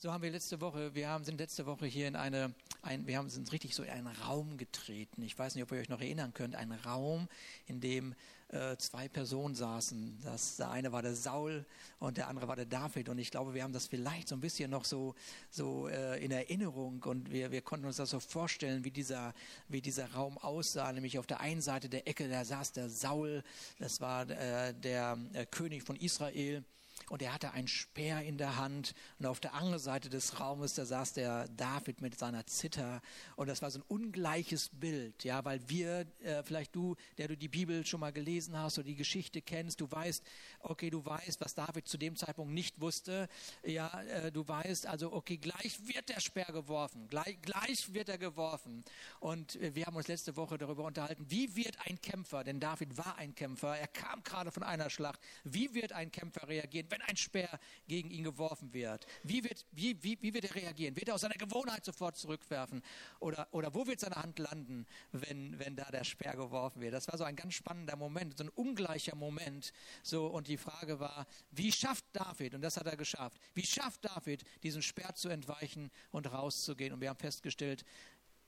[0.00, 3.18] So haben wir letzte Woche, wir haben, sind letzte Woche hier in eine, ein, wir
[3.18, 5.22] haben, sind richtig so in einen Raum getreten.
[5.22, 6.54] Ich weiß nicht, ob ihr euch noch erinnern könnt.
[6.54, 7.26] Ein Raum,
[7.66, 8.14] in dem
[8.46, 10.20] äh, zwei Personen saßen.
[10.22, 11.66] Das, der eine war der Saul
[11.98, 13.08] und der andere war der David.
[13.08, 15.16] Und ich glaube, wir haben das vielleicht so ein bisschen noch so,
[15.50, 19.34] so äh, in Erinnerung und wir, wir konnten uns das so vorstellen, wie dieser,
[19.66, 20.92] wie dieser Raum aussah.
[20.92, 23.42] Nämlich auf der einen Seite der Ecke, da saß der Saul,
[23.80, 26.62] das war äh, der äh, König von Israel
[27.10, 30.74] und er hatte einen Speer in der Hand und auf der anderen Seite des Raumes,
[30.74, 33.00] da saß der David mit seiner Zither
[33.36, 37.36] und das war so ein ungleiches Bild, ja, weil wir, äh, vielleicht du, der du
[37.36, 40.22] die Bibel schon mal gelesen hast oder die Geschichte kennst, du weißt,
[40.60, 43.28] okay, du weißt, was David zu dem Zeitpunkt nicht wusste,
[43.64, 48.18] ja, äh, du weißt also, okay, gleich wird der Speer geworfen, gleich, gleich wird er
[48.18, 48.84] geworfen.
[49.20, 52.96] Und äh, wir haben uns letzte Woche darüber unterhalten, wie wird ein Kämpfer, denn David
[52.96, 57.08] war ein Kämpfer, er kam gerade von einer Schlacht, wie wird ein Kämpfer reagieren, wenn
[57.08, 59.06] ein Speer gegen ihn geworfen wird?
[59.22, 60.96] Wie wird, wie, wie, wie wird er reagieren?
[60.96, 62.82] Wird er aus seiner Gewohnheit sofort zurückwerfen?
[63.20, 66.94] Oder, oder wo wird seine Hand landen, wenn, wenn da der Speer geworfen wird?
[66.94, 69.72] Das war so ein ganz spannender Moment, so ein ungleicher Moment.
[70.02, 74.04] So, und die Frage war, wie schafft David, und das hat er geschafft, wie schafft
[74.04, 76.92] David, diesen Speer zu entweichen und rauszugehen?
[76.92, 77.84] Und wir haben festgestellt,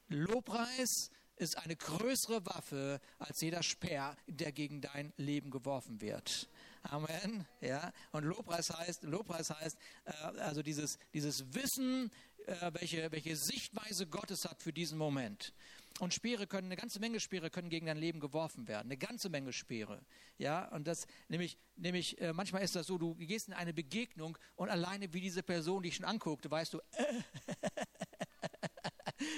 [0.08, 6.48] Lobpreis ist eine größere Waffe als jeder Speer, der gegen dein Leben geworfen wird.
[6.82, 7.46] Amen.
[7.60, 7.92] Ja.
[8.12, 12.10] Und Lobpreis heißt, Lobpreis heißt, äh, also dieses, dieses Wissen,
[12.46, 15.52] äh, welche, welche Sichtweise Gottes hat für diesen Moment.
[15.98, 18.86] Und Speere können, eine ganze Menge Speere können gegen dein Leben geworfen werden.
[18.86, 20.00] Eine ganze Menge Speere.
[20.38, 24.38] Ja, und das, nämlich, nämlich, äh, manchmal ist das so, du gehst in eine Begegnung
[24.56, 26.80] und alleine wie diese Person dich schon anguckt, weißt du,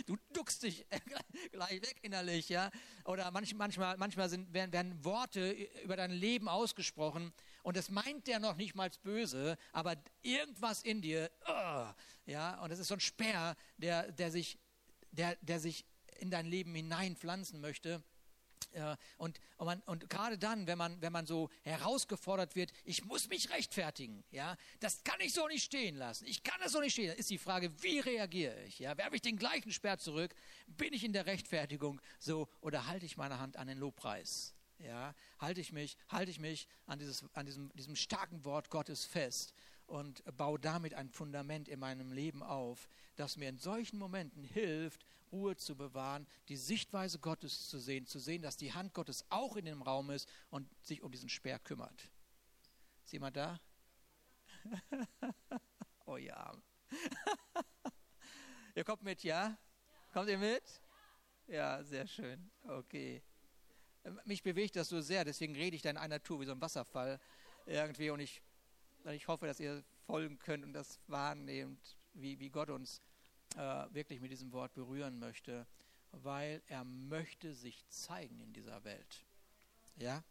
[0.06, 0.86] du duckst dich
[1.52, 2.70] gleich weg innerlich, ja.
[3.04, 8.26] Oder manch, manchmal, manchmal sind, werden, werden Worte über dein Leben ausgesprochen und das meint
[8.26, 11.86] der noch nicht mal böse, aber irgendwas in dir, oh,
[12.26, 12.60] ja.
[12.62, 14.58] Und das ist so ein Speer, der, der sich,
[15.10, 15.84] der, der sich
[16.18, 18.02] in dein Leben hineinpflanzen möchte.
[18.74, 23.04] Ja, und, und, man, und gerade dann, wenn man, wenn man so herausgefordert wird, ich
[23.04, 26.26] muss mich rechtfertigen, ja, das kann ich so nicht stehen lassen.
[26.26, 27.08] Ich kann das so nicht stehen.
[27.08, 27.20] lassen.
[27.20, 28.78] ist die Frage, wie reagiere ich?
[28.78, 30.34] Ja, werfe ich den gleichen Sperr zurück?
[30.66, 34.54] Bin ich in der Rechtfertigung so oder halte ich meine Hand an den Lobpreis?
[34.78, 39.04] Ja, halte ich mich, halte ich mich an, dieses, an diesem, diesem starken Wort Gottes
[39.04, 39.52] fest
[39.86, 45.04] und baue damit ein Fundament in meinem Leben auf, das mir in solchen Momenten hilft,
[45.32, 49.56] Ruhe zu bewahren, die Sichtweise Gottes zu sehen, zu sehen, dass die Hand Gottes auch
[49.56, 52.10] in dem Raum ist und sich um diesen Speer kümmert.
[53.04, 53.60] Ist jemand da?
[56.06, 56.52] oh ja.
[58.74, 59.58] ihr kommt mit, ja?
[60.12, 60.62] Kommt ihr mit?
[61.46, 62.50] Ja, sehr schön.
[62.64, 63.22] Okay.
[64.24, 66.60] Mich bewegt das so sehr, deswegen rede ich da in einer Tour wie so ein
[66.60, 67.20] Wasserfall
[67.66, 68.42] irgendwie und ich,
[69.06, 73.00] ich hoffe, dass ihr folgen könnt und das wahrnehmt, wie, wie Gott uns
[73.56, 75.66] äh, wirklich mit diesem Wort berühren möchte,
[76.12, 79.24] weil er möchte sich zeigen in dieser Welt.
[79.96, 80.22] Ja,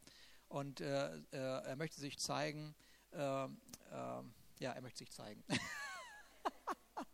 [0.47, 2.75] und äh, äh, er möchte sich zeigen,
[3.13, 3.49] äh, äh,
[4.59, 5.43] ja, er möchte sich zeigen.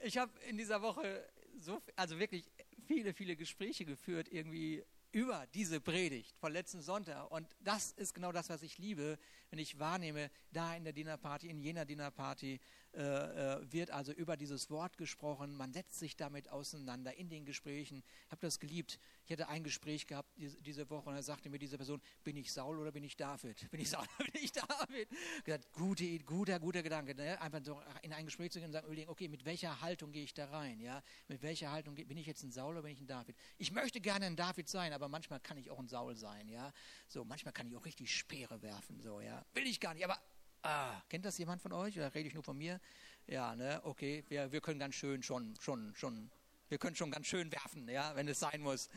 [0.00, 2.50] ich habe in dieser Woche so, also wirklich
[2.86, 7.30] viele, viele Gespräche geführt, irgendwie über diese Predigt von letzten Sonntag.
[7.30, 9.18] Und das ist genau das, was ich liebe,
[9.50, 12.60] wenn ich wahrnehme, da in der Dinnerparty, in jener Dinnerparty
[12.92, 15.54] wird also über dieses Wort gesprochen.
[15.54, 18.02] Man setzt sich damit auseinander in den Gesprächen.
[18.26, 18.98] Ich habe das geliebt.
[19.26, 22.52] Ich hatte ein Gespräch gehabt diese, Woche und da sagte mir diese Person, bin ich
[22.52, 23.70] Saul oder bin ich David?
[23.70, 25.08] Bin ich Saul oder bin ich David?
[25.44, 27.14] Gesagt, gute, guter, guter Gedanke.
[27.14, 27.40] Ne?
[27.40, 30.34] Einfach so in ein Gespräch zu gehen und sagen, okay, mit welcher Haltung gehe ich
[30.34, 30.80] da rein?
[30.80, 31.02] Ja?
[31.28, 33.36] Mit welcher Haltung, bin ich jetzt ein Saul oder bin ich ein David?
[33.58, 36.72] Ich möchte gerne ein David sein, aber manchmal kann ich auch ein Saul sein, ja.
[37.06, 39.44] So, manchmal kann ich auch richtig Speere werfen, so, ja.
[39.54, 40.18] Will ich gar nicht, aber
[40.62, 42.80] Ah, kennt das jemand von euch oder rede ich nur von mir?
[43.26, 46.30] Ja, ne, okay, wir, wir können ganz schön schon, schon, schon,
[46.68, 48.88] wir können schon ganz schön werfen, ja, wenn es sein muss.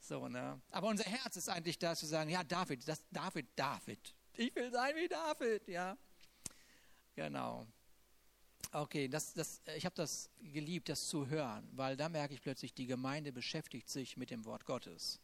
[0.00, 0.60] So, ne.
[0.70, 4.14] Aber unser Herz ist eigentlich das zu sagen, ja, David, das, David, David.
[4.34, 5.96] Ich will sein wie David, ja.
[7.14, 7.66] Genau.
[8.72, 12.72] Okay, das, das, ich habe das geliebt, das zu hören, weil da merke ich plötzlich,
[12.72, 15.20] die Gemeinde beschäftigt sich mit dem Wort Gottes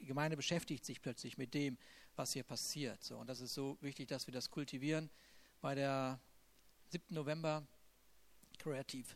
[0.00, 1.78] die Gemeinde beschäftigt sich plötzlich mit dem,
[2.18, 3.02] was hier passiert.
[3.02, 5.08] So, und das ist so wichtig, dass wir das kultivieren.
[5.60, 6.20] Bei der
[6.88, 7.14] 7.
[7.14, 7.66] November
[8.58, 9.06] Creative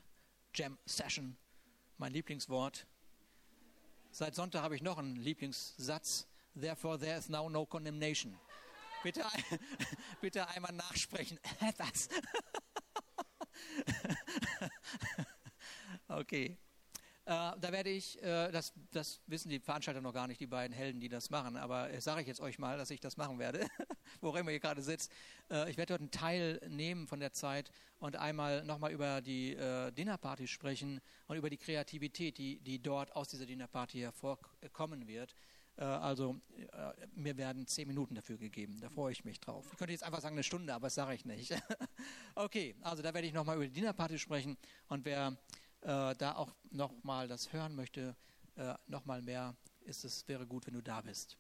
[0.55, 1.37] Jam Session,
[1.99, 2.87] mein Lieblingswort.
[4.13, 6.27] Seit Sonntag habe ich noch einen Lieblingssatz.
[6.59, 8.39] Therefore there is now no condemnation.
[9.03, 9.25] Bitte,
[10.21, 11.41] bitte einmal nachsprechen.
[11.79, 12.09] Was?
[16.09, 16.57] okay.
[17.25, 20.75] Äh, da werde ich, äh, das, das wissen die Veranstalter noch gar nicht, die beiden
[20.75, 23.39] Helden, die das machen, aber äh, sage ich jetzt euch mal, dass ich das machen
[23.39, 23.67] werde.
[24.21, 25.11] wo immer ihr gerade sitzt.
[25.49, 29.57] Ich werde dort einen Teil nehmen von der Zeit und einmal nochmal über die
[29.97, 35.35] Dinnerparty sprechen und über die Kreativität, die, die dort aus dieser Dinnerparty hervorkommen wird.
[35.77, 36.41] Also
[37.15, 38.79] mir werden zehn Minuten dafür gegeben.
[38.81, 39.67] Da freue ich mich drauf.
[39.73, 41.55] Ich könnte jetzt einfach sagen eine Stunde, aber das sage ich nicht.
[42.35, 44.57] okay, also da werde ich nochmal über die Dinnerparty sprechen
[44.89, 45.37] und wer
[45.83, 48.17] äh, da auch nochmal das hören möchte,
[48.57, 51.37] äh, nochmal mehr, ist es wäre gut, wenn du da bist.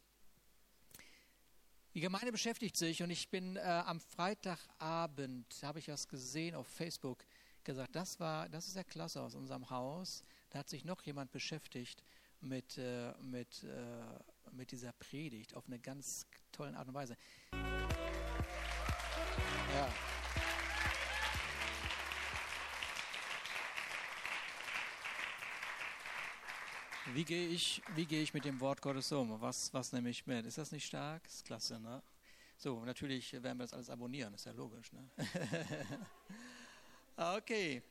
[1.95, 6.67] Die Gemeinde beschäftigt sich und ich bin äh, am Freitagabend, habe ich was gesehen auf
[6.67, 7.25] Facebook,
[7.65, 10.25] gesagt, das war, das ist ja klasse aus unserem Haus.
[10.51, 12.03] Da hat sich noch jemand beschäftigt
[12.41, 14.03] mit, äh, mit, äh,
[14.53, 17.17] mit dieser Predigt auf eine ganz tolle Art und Weise.
[19.75, 19.89] Ja.
[27.15, 29.39] Wie gehe ich, wie gehe ich mit dem Wort Gottes um?
[29.39, 30.47] Was, was nehme ich mit?
[30.47, 31.27] Ist das nicht stark?
[31.27, 32.03] Ist klasse, ne?
[32.57, 35.11] So, natürlich werden wir das alles abonnieren, ist ja logisch, ne?
[37.37, 37.83] okay,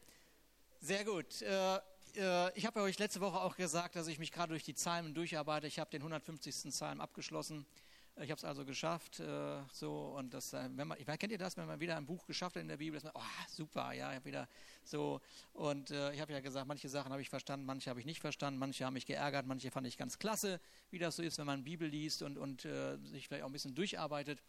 [0.79, 1.39] sehr gut.
[1.43, 1.75] Äh,
[2.15, 5.13] äh, ich habe euch letzte Woche auch gesagt, dass ich mich gerade durch die Psalmen
[5.13, 5.67] durcharbeite.
[5.67, 6.71] Ich habe den 150.
[6.71, 7.67] Psalm abgeschlossen.
[8.17, 11.31] Ich habe es also geschafft, äh, so und das, äh, wenn man, ich weiß, kennt
[11.31, 13.45] ihr das, wenn man wieder ein Buch geschafft hat in der Bibel, ist man, oh,
[13.47, 14.47] super, ja, ich habe wieder
[14.83, 15.21] so
[15.53, 18.19] und äh, ich habe ja gesagt, manche Sachen habe ich verstanden, manche habe ich nicht
[18.19, 20.59] verstanden, manche haben mich geärgert, manche fand ich ganz klasse,
[20.89, 23.53] wie das so ist, wenn man Bibel liest und, und äh, sich vielleicht auch ein
[23.53, 24.43] bisschen durcharbeitet.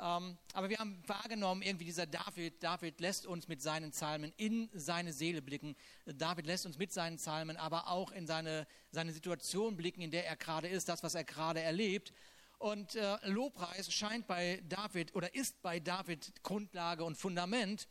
[0.00, 4.70] Ähm, aber wir haben wahrgenommen, irgendwie dieser David, David lässt uns mit seinen Psalmen in
[4.72, 5.76] seine Seele blicken.
[6.06, 10.26] David lässt uns mit seinen Psalmen aber auch in seine, seine Situation blicken, in der
[10.26, 12.14] er gerade ist, das, was er gerade erlebt.
[12.60, 17.88] Und äh, Lobpreis scheint bei David oder ist bei David Grundlage und Fundament.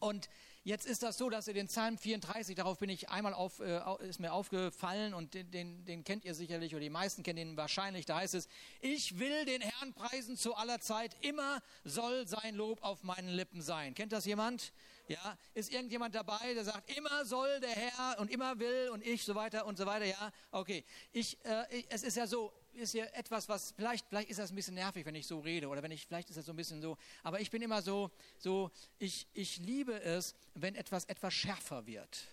[0.00, 0.28] Und
[0.64, 3.80] jetzt ist das so, dass ihr den Psalm 34, darauf bin ich einmal auf, äh,
[4.00, 7.56] ist mir aufgefallen und den, den, den, kennt ihr sicherlich oder die meisten kennen ihn
[7.56, 8.04] wahrscheinlich.
[8.04, 8.48] Da heißt es,
[8.80, 13.62] ich will den Herrn preisen zu aller Zeit, immer soll sein Lob auf meinen Lippen
[13.62, 13.94] sein.
[13.94, 14.72] Kennt das jemand?
[15.06, 19.22] Ja, ist irgendjemand dabei, der sagt, immer soll der Herr und immer will und ich
[19.22, 20.06] so weiter und so weiter?
[20.06, 20.84] Ja, okay.
[21.12, 24.56] Ich, äh, es ist ja so, ist ja etwas, was vielleicht, vielleicht ist das ein
[24.56, 26.80] bisschen nervig, wenn ich so rede oder wenn ich, vielleicht ist das so ein bisschen
[26.80, 31.86] so, aber ich bin immer so, so, ich, ich liebe es, wenn etwas etwas schärfer
[31.86, 32.28] wird.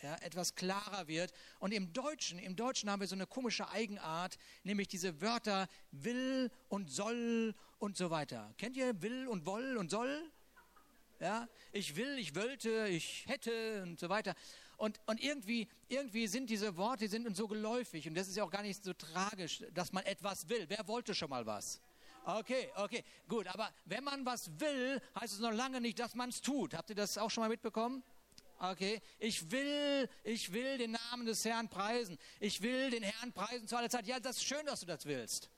[0.00, 1.32] Ja, etwas klarer wird.
[1.58, 6.52] Und im Deutschen, im Deutschen haben wir so eine komische Eigenart, nämlich diese Wörter will
[6.68, 8.54] und soll und so weiter.
[8.58, 10.30] Kennt ihr will und woll und soll?
[11.20, 14.34] Ja, ich will, ich wollte, ich hätte und so weiter.
[14.76, 18.44] Und, und irgendwie, irgendwie sind diese Worte sind uns so geläufig und das ist ja
[18.44, 20.66] auch gar nicht so tragisch, dass man etwas will.
[20.68, 21.80] Wer wollte schon mal was?
[22.24, 23.48] Okay, okay, gut.
[23.48, 26.74] Aber wenn man was will, heißt es noch lange nicht, dass man es tut.
[26.74, 28.04] Habt ihr das auch schon mal mitbekommen?
[28.60, 32.18] Okay, ich will, ich will den Namen des Herrn preisen.
[32.38, 34.06] Ich will den Herrn preisen zu aller Zeit.
[34.06, 35.48] Ja, das ist schön, dass du das willst.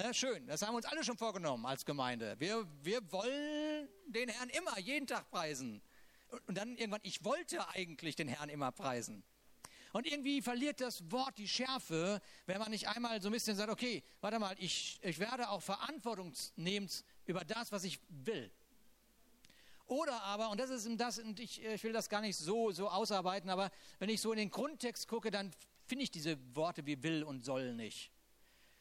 [0.00, 2.36] Ja, schön, das haben wir uns alle schon vorgenommen als Gemeinde.
[2.38, 5.82] Wir, wir wollen den Herrn immer, jeden Tag preisen.
[6.46, 9.24] Und dann irgendwann, ich wollte eigentlich den Herrn immer preisen.
[9.92, 13.70] Und irgendwie verliert das Wort die Schärfe, wenn man nicht einmal so ein bisschen sagt,
[13.70, 16.88] okay, warte mal, ich, ich werde auch Verantwortung nehmen
[17.24, 18.52] über das, was ich will.
[19.86, 22.88] Oder aber, und das ist das, und ich, ich will das gar nicht so, so
[22.88, 25.50] ausarbeiten, aber wenn ich so in den Grundtext gucke, dann
[25.86, 28.12] finde ich diese Worte wie will und soll nicht.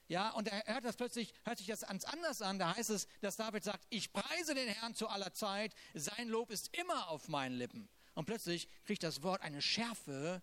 [0.07, 2.59] Ja, und er hört das plötzlich, hört sich das ganz anders an.
[2.59, 6.49] Da heißt es, dass David sagt, ich preise den Herrn zu aller Zeit, sein Lob
[6.49, 7.89] ist immer auf meinen Lippen.
[8.13, 10.41] Und plötzlich kriegt das Wort eine Schärfe,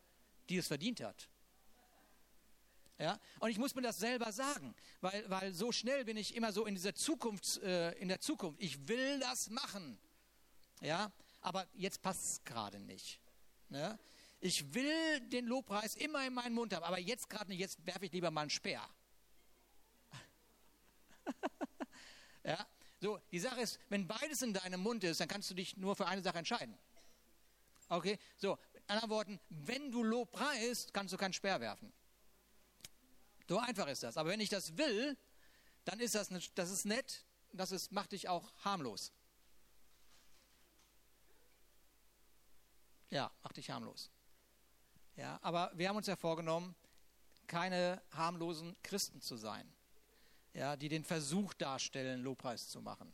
[0.48, 1.28] die es verdient hat.
[2.98, 6.52] Ja, und ich muss mir das selber sagen, weil, weil so schnell bin ich immer
[6.52, 8.60] so in dieser Zukunft, äh, in der Zukunft.
[8.62, 9.98] Ich will das machen.
[10.80, 11.10] Ja,
[11.40, 13.18] aber jetzt passt es gerade nicht.
[13.70, 13.98] Ja?
[14.40, 18.06] Ich will den Lobpreis immer in meinen Mund haben, aber jetzt gerade nicht, jetzt werfe
[18.06, 18.86] ich lieber mal einen Speer.
[22.44, 22.66] ja?
[23.00, 25.94] So, die Sache ist, wenn beides in deinem Mund ist, dann kannst du dich nur
[25.94, 26.78] für eine Sache entscheiden.
[27.88, 28.18] Okay?
[28.38, 31.92] So, in anderen Worten, wenn du Lob preist, kannst du keinen Speer werfen.
[33.46, 34.16] So einfach ist das.
[34.16, 35.18] Aber wenn ich das will,
[35.84, 39.12] dann ist das, das ist nett, das ist, macht dich auch harmlos.
[43.10, 44.10] Ja, macht dich harmlos.
[45.16, 46.74] Ja, aber wir haben uns ja vorgenommen,
[47.46, 49.70] keine harmlosen Christen zu sein
[50.54, 53.12] ja, die den Versuch darstellen, Lobpreis zu machen.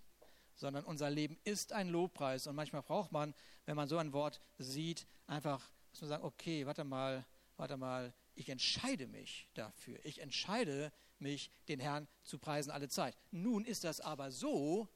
[0.55, 2.47] Sondern unser Leben ist ein Lobpreis.
[2.47, 6.67] Und manchmal braucht man, wenn man so ein Wort sieht, einfach, muss man sagen, okay,
[6.67, 9.99] warte mal, warte mal, ich entscheide mich dafür.
[10.05, 13.17] Ich entscheide mich, den Herrn zu preisen alle Zeit.
[13.31, 14.89] Nun ist das aber so,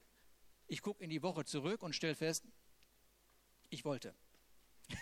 [0.67, 2.43] ich gucke in die Woche zurück und stelle fest,
[3.69, 4.15] ich wollte.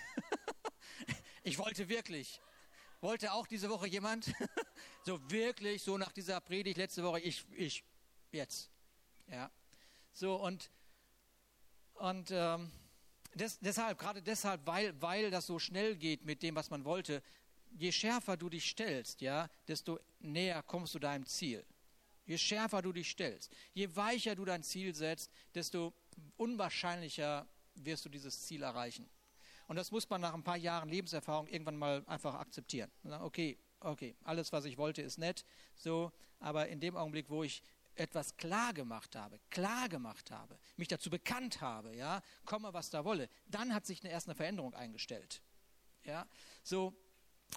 [1.44, 2.42] ich wollte wirklich.
[3.02, 4.34] Wollte auch diese Woche jemand?
[5.06, 7.84] so wirklich, so nach dieser Predigt letzte Woche, ich, ich,
[8.32, 8.70] jetzt.
[9.28, 9.52] Ja.
[10.14, 10.70] So, und,
[11.96, 12.72] und ähm,
[13.34, 17.22] des, deshalb, gerade deshalb, weil, weil das so schnell geht mit dem, was man wollte,
[17.72, 21.66] je schärfer du dich stellst, ja, desto näher kommst du deinem Ziel.
[22.26, 25.94] Je schärfer du dich stellst, je weicher du dein Ziel setzt, desto
[26.38, 27.46] unwahrscheinlicher
[27.76, 29.10] wirst du dieses Ziel erreichen.
[29.68, 32.92] Und das muss man nach ein paar Jahren Lebenserfahrung irgendwann mal einfach akzeptieren.
[33.22, 37.62] Okay, okay, alles, was ich wollte, ist nett, so, aber in dem Augenblick, wo ich
[37.96, 43.06] etwas klar gemacht habe, klar gemacht habe, mich dazu bekannt habe, ja, komme was da
[43.06, 45.42] wolle, dann hat sich eine erste Veränderung eingestellt.
[46.04, 46.28] Ja,
[46.64, 46.94] so,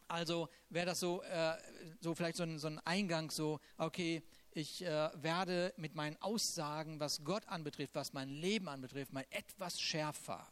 [0.08, 1.56] also wäre das so, äh,
[2.00, 7.00] so vielleicht so ein, so ein Eingang, so, okay, ich äh, werde mit meinen Aussagen,
[7.00, 10.46] was Gott anbetrifft, was mein Leben anbetrifft, mal etwas schärfer.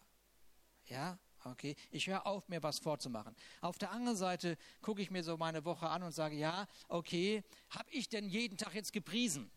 [0.86, 1.76] Ja, okay.
[1.90, 3.34] Ich höre auf, mir was vorzumachen.
[3.60, 7.42] Auf der anderen Seite gucke ich mir so meine Woche an und sage, ja, okay,
[7.70, 9.50] habe ich denn jeden Tag jetzt gepriesen?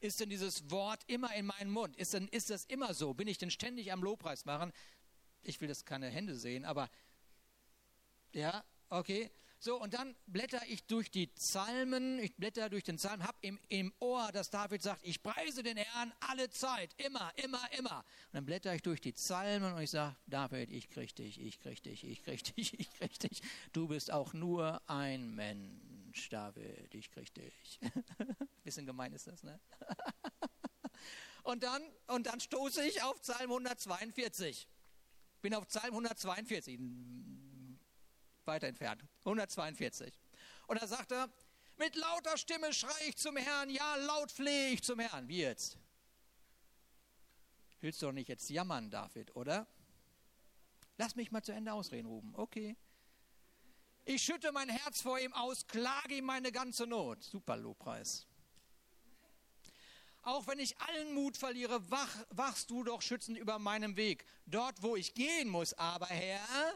[0.00, 1.96] Ist denn dieses Wort immer in meinem Mund?
[1.96, 3.14] Ist, denn, ist das immer so?
[3.14, 4.72] Bin ich denn ständig am Lobpreis machen?
[5.42, 6.90] Ich will das keine Hände sehen, aber
[8.32, 9.30] ja, okay.
[9.64, 13.58] So, und dann blätter ich durch die Psalmen, ich blätter durch den Psalm, habe im,
[13.70, 18.00] im Ohr, dass David sagt, ich preise den Herrn alle Zeit, immer, immer, immer.
[18.00, 21.58] Und dann blätter ich durch die Psalmen und ich sage, David, ich krieg dich, ich
[21.60, 23.40] krieg dich, ich krieg dich, ich krieg dich.
[23.72, 27.80] Du bist auch nur ein Mensch, David, ich krieg dich.
[28.64, 29.58] Bisschen gemein ist das, ne?
[31.42, 34.68] und dann, und dann stoße ich auf Psalm 142.
[35.40, 36.78] Bin auf Psalm 142
[38.46, 40.12] weiter entfernt, 142.
[40.66, 41.28] Und da sagt er,
[41.76, 45.28] mit lauter Stimme schreie ich zum Herrn, ja, laut flehe ich zum Herrn.
[45.28, 45.78] Wie jetzt?
[47.80, 49.66] Willst du doch nicht jetzt jammern, David, oder?
[50.96, 52.32] Lass mich mal zu Ende ausreden, Ruben.
[52.34, 52.76] Okay.
[54.04, 57.22] Ich schütte mein Herz vor ihm aus, klage ihm meine ganze Not.
[57.22, 58.26] Super Lobpreis.
[60.22, 64.24] Auch wenn ich allen Mut verliere, wach, wachst du doch schützend über meinem Weg.
[64.46, 66.74] Dort, wo ich gehen muss, aber Herr,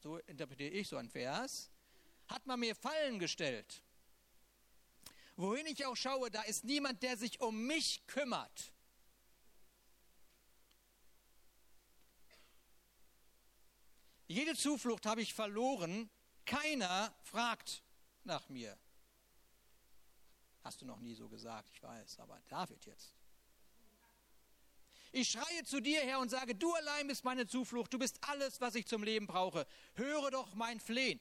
[0.00, 1.70] so interpretiere ich so ein Vers,
[2.28, 3.82] hat man mir Fallen gestellt.
[5.36, 8.72] Wohin ich auch schaue, da ist niemand, der sich um mich kümmert.
[14.26, 16.10] Jede Zuflucht habe ich verloren,
[16.44, 17.82] keiner fragt
[18.24, 18.76] nach mir.
[20.62, 23.17] Hast du noch nie so gesagt, ich weiß, aber David jetzt.
[25.12, 28.60] Ich schreie zu dir her und sage, du allein bist meine Zuflucht, du bist alles,
[28.60, 29.66] was ich zum Leben brauche.
[29.94, 31.20] Höre doch mein Flehen.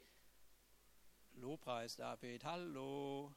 [1.33, 3.33] Lobpreis, David, hallo.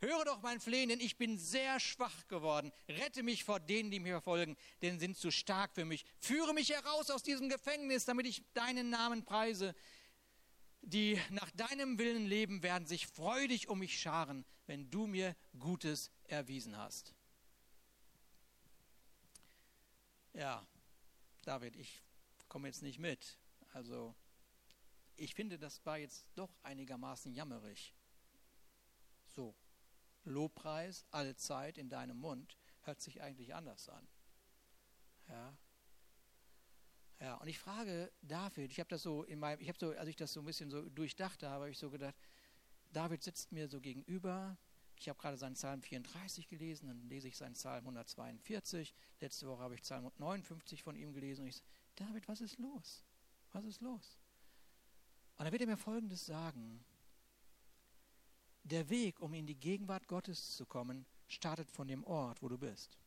[0.00, 2.72] Höre doch mein Flehen, denn ich bin sehr schwach geworden.
[2.88, 6.04] Rette mich vor denen, die mich verfolgen, denn sind zu stark für mich.
[6.18, 9.74] Führe mich heraus aus diesem Gefängnis, damit ich deinen Namen preise.
[10.82, 16.10] Die nach deinem Willen leben, werden sich freudig um mich scharen, wenn du mir Gutes
[16.24, 17.14] erwiesen hast.
[20.34, 20.66] Ja,
[21.42, 22.02] David, ich
[22.48, 23.38] komme jetzt nicht mit.
[23.72, 24.14] Also,
[25.14, 27.94] ich finde, das war jetzt doch einigermaßen jammerig.
[29.26, 29.54] So,
[30.24, 34.08] Lobpreis alle Zeit in deinem Mund hört sich eigentlich anders an.
[35.28, 35.56] Ja.
[37.20, 40.08] Ja, und ich frage David, ich habe das so in meinem, ich habe so, als
[40.08, 42.16] ich das so ein bisschen so durchdacht habe, habe ich so gedacht,
[42.92, 44.58] David sitzt mir so gegenüber,
[44.96, 48.94] ich habe gerade seinen Psalm 34 gelesen, dann lese ich seinen Psalm 142.
[49.20, 52.58] Letzte Woche habe ich Psalm 59 von ihm gelesen und ich sage, David, was ist
[52.58, 53.04] los?
[53.52, 54.18] Was ist los?
[55.36, 56.84] Und dann wird er mir Folgendes sagen.
[58.62, 62.56] Der Weg, um in die Gegenwart Gottes zu kommen, startet von dem Ort, wo du
[62.56, 62.98] bist.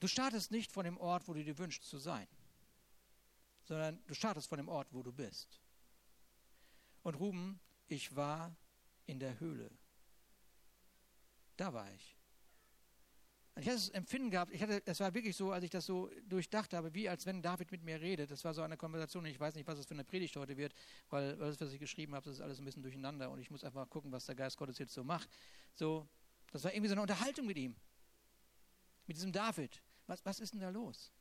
[0.00, 2.26] Du startest nicht von dem Ort, wo du dir wünschst zu sein
[3.70, 5.60] sondern du startest von dem Ort, wo du bist.
[7.04, 8.56] Und Ruben, ich war
[9.06, 9.70] in der Höhle.
[11.56, 12.16] Da war ich.
[13.54, 15.86] Und ich hatte das Empfinden gehabt, ich hatte, es war wirklich so, als ich das
[15.86, 18.32] so durchdacht habe, wie als wenn David mit mir redet.
[18.32, 20.74] Das war so eine Konversation ich weiß nicht, was das für eine Predigt heute wird,
[21.08, 23.62] weil das, was ich geschrieben habe, das ist alles ein bisschen durcheinander und ich muss
[23.62, 25.28] einfach gucken, was der Geist Gottes jetzt so macht.
[25.76, 26.08] So,
[26.50, 27.76] das war irgendwie so eine Unterhaltung mit ihm.
[29.06, 29.80] Mit diesem David.
[30.08, 31.12] Was, was ist denn da los?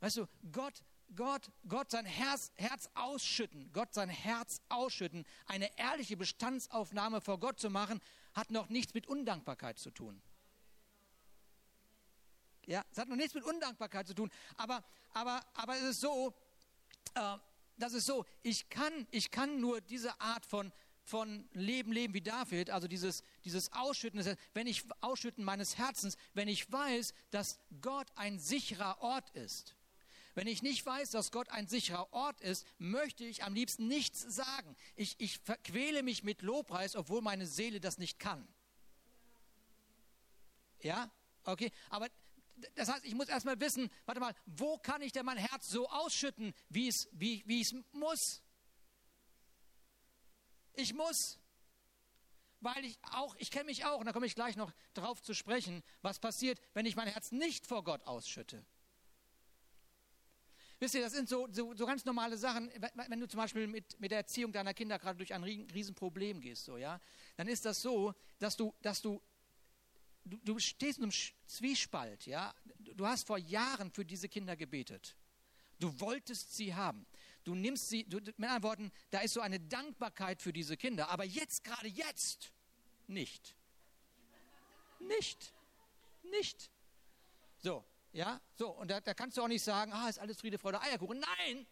[0.00, 0.82] Weißt du, Gott,
[1.14, 7.60] Gott, Gott sein Herz, Herz ausschütten, Gott sein Herz ausschütten, eine ehrliche Bestandsaufnahme vor Gott
[7.60, 8.00] zu machen,
[8.34, 10.20] hat noch nichts mit Undankbarkeit zu tun.
[12.66, 14.30] Ja, es hat noch nichts mit Undankbarkeit zu tun.
[14.56, 14.84] Aber,
[15.14, 16.34] aber, aber es ist so,
[17.14, 17.36] äh,
[17.78, 20.72] das ist so, ich kann, ich kann nur diese Art von,
[21.04, 26.48] von Leben leben wie David, also dieses, dieses Ausschütten, wenn ich Ausschütten meines Herzens, wenn
[26.48, 29.75] ich weiß, dass Gott ein sicherer Ort ist
[30.36, 34.20] Wenn ich nicht weiß, dass Gott ein sicherer Ort ist, möchte ich am liebsten nichts
[34.20, 34.76] sagen.
[34.94, 38.46] Ich, ich quäle mich mit Lobpreis, obwohl meine Seele das nicht kann.
[40.82, 41.10] Ja?
[41.44, 41.72] Okay?
[41.88, 42.10] Aber
[42.74, 45.88] das heißt, ich muss erstmal wissen, warte mal, wo kann ich denn mein Herz so
[45.88, 48.42] ausschütten, wie es, wie, wie es muss?
[50.74, 51.38] Ich muss.
[52.60, 55.32] Weil ich auch, ich kenne mich auch, und da komme ich gleich noch drauf zu
[55.32, 58.66] sprechen, was passiert, wenn ich mein Herz nicht vor Gott ausschütte.
[60.86, 62.70] Wisst ihr, das sind so, so, so ganz normale Sachen.
[63.08, 66.64] Wenn du zum Beispiel mit, mit der Erziehung deiner Kinder gerade durch ein Riesenproblem gehst,
[66.64, 67.00] so, ja,
[67.36, 69.20] dann ist das so, dass du, dass du
[70.24, 71.12] du, du stehst in einem
[71.48, 72.54] Zwiespalt, ja.
[72.78, 75.16] Du hast vor Jahren für diese Kinder gebetet.
[75.80, 77.04] Du wolltest sie haben.
[77.42, 81.08] Du nimmst sie, du, mit anderen Worten, da ist so eine Dankbarkeit für diese Kinder.
[81.08, 82.52] Aber jetzt, gerade jetzt,
[83.08, 83.56] nicht.
[85.00, 85.52] Nicht.
[86.22, 86.70] Nicht.
[87.58, 87.84] So,
[88.16, 88.70] ja, so.
[88.70, 91.20] Und da, da kannst du auch nicht sagen, ah, ist alles Friede, Freude, Eierkuchen.
[91.20, 91.66] Nein!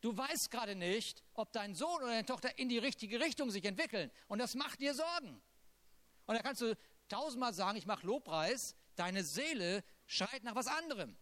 [0.00, 3.64] Du weißt gerade nicht, ob dein Sohn oder deine Tochter in die richtige Richtung sich
[3.66, 4.10] entwickeln.
[4.26, 5.40] Und das macht dir Sorgen.
[6.24, 6.76] Und da kannst du
[7.10, 11.14] tausendmal sagen, ich mache Lobpreis, deine Seele schreit nach was anderem.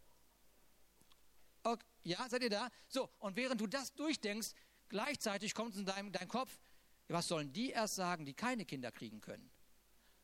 [1.65, 2.71] Okay, ja, seid ihr da?
[2.87, 4.53] So, und während du das durchdenkst,
[4.89, 6.61] gleichzeitig kommt in deinem dein Kopf,
[7.09, 9.51] was sollen die erst sagen, die keine Kinder kriegen können?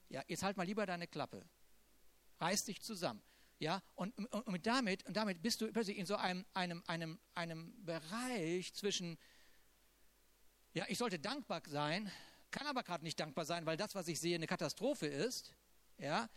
[0.08, 1.44] Ja, jetzt halt mal lieber deine Klappe.
[2.38, 3.20] Reiß dich zusammen.
[3.58, 7.18] Ja, und, und, und, damit, und damit bist du plötzlich in so einem, einem, einem,
[7.34, 9.16] einem Bereich zwischen,
[10.74, 12.10] ja, ich sollte dankbar sein,
[12.50, 15.54] kann aber gerade nicht dankbar sein, weil das, was ich sehe, eine Katastrophe ist.
[15.98, 16.28] Ja,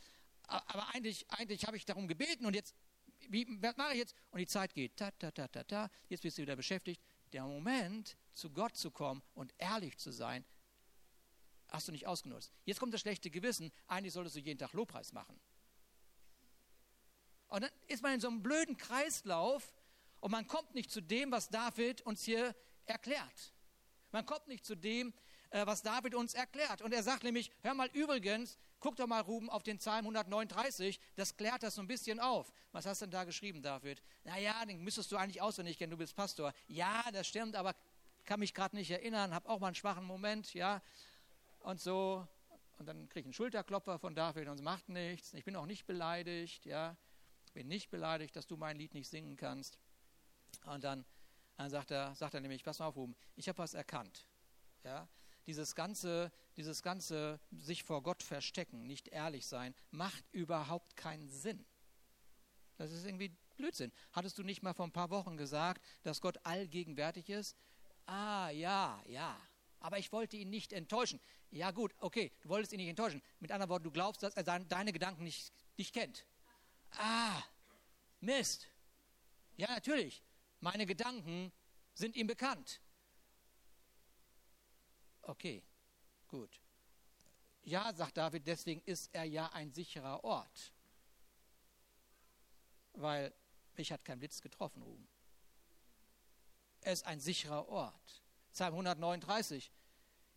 [0.44, 2.74] aber eigentlich, eigentlich habe ich darum gebeten und jetzt,
[3.28, 4.16] wie, was mache ich jetzt?
[4.32, 7.04] Und die Zeit geht, ta, ta, ta, ta, ta, jetzt bist du wieder beschäftigt.
[7.34, 10.46] Der Moment, zu Gott zu kommen und ehrlich zu sein,
[11.68, 12.52] hast du nicht ausgenutzt.
[12.64, 15.40] Jetzt kommt das schlechte Gewissen, eigentlich solltest du jeden Tag Lobpreis machen.
[17.50, 19.74] Und dann ist man in so einem blöden Kreislauf
[20.20, 23.54] und man kommt nicht zu dem, was David uns hier erklärt.
[24.12, 25.14] Man kommt nicht zu dem,
[25.52, 26.82] äh, was David uns erklärt.
[26.82, 31.00] Und er sagt nämlich, hör mal übrigens, guck doch mal, Ruben, auf den Psalm 139,
[31.16, 32.52] das klärt das so ein bisschen auf.
[32.72, 34.02] Was hast du denn da geschrieben, David?
[34.24, 36.54] Naja, den müsstest du eigentlich auswendig kennen, du bist Pastor.
[36.68, 37.76] Ja, das stimmt, aber
[38.26, 40.82] kann mich gerade nicht erinnern, habe auch mal einen schwachen Moment, ja.
[41.62, 42.28] Und so,
[42.78, 45.34] und dann kriege ich einen Schulterklopfer von David und es macht nichts.
[45.34, 46.96] Ich bin auch nicht beleidigt, ja.
[47.60, 49.78] Bin nicht beleidigt, dass du mein Lied nicht singen kannst.
[50.66, 51.04] Und dann,
[51.58, 54.26] dann sagt, er, sagt er nämlich, pass mal auf, Ruben, ich habe was erkannt.
[54.86, 55.10] Ja,
[55.46, 61.66] dieses ganze, dieses ganze sich vor Gott verstecken, nicht ehrlich sein, macht überhaupt keinen Sinn.
[62.78, 63.92] Das ist irgendwie Blödsinn.
[64.14, 67.58] Hattest du nicht mal vor ein paar Wochen gesagt, dass Gott allgegenwärtig ist?
[68.06, 69.38] Ah, ja, ja.
[69.82, 71.20] Aber ich wollte ihn nicht enttäuschen.
[71.52, 73.22] Ja, gut, okay, du wolltest ihn nicht enttäuschen.
[73.42, 76.26] Mit anderen Worten, du glaubst, dass er deine Gedanken nicht, nicht kennt.
[76.92, 77.44] Ah,
[78.20, 78.68] Mist.
[79.58, 80.24] Ja, natürlich.
[80.60, 81.52] Meine Gedanken
[81.94, 82.82] sind ihm bekannt.
[85.22, 85.64] Okay,
[86.28, 86.60] gut.
[87.64, 90.74] Ja, sagt David, deswegen ist er ja ein sicherer Ort.
[92.94, 93.34] Weil
[93.76, 95.08] mich hat kein Blitz getroffen, Ruben.
[96.82, 98.24] Er ist ein sicherer Ort.
[98.52, 99.72] Psalm 139.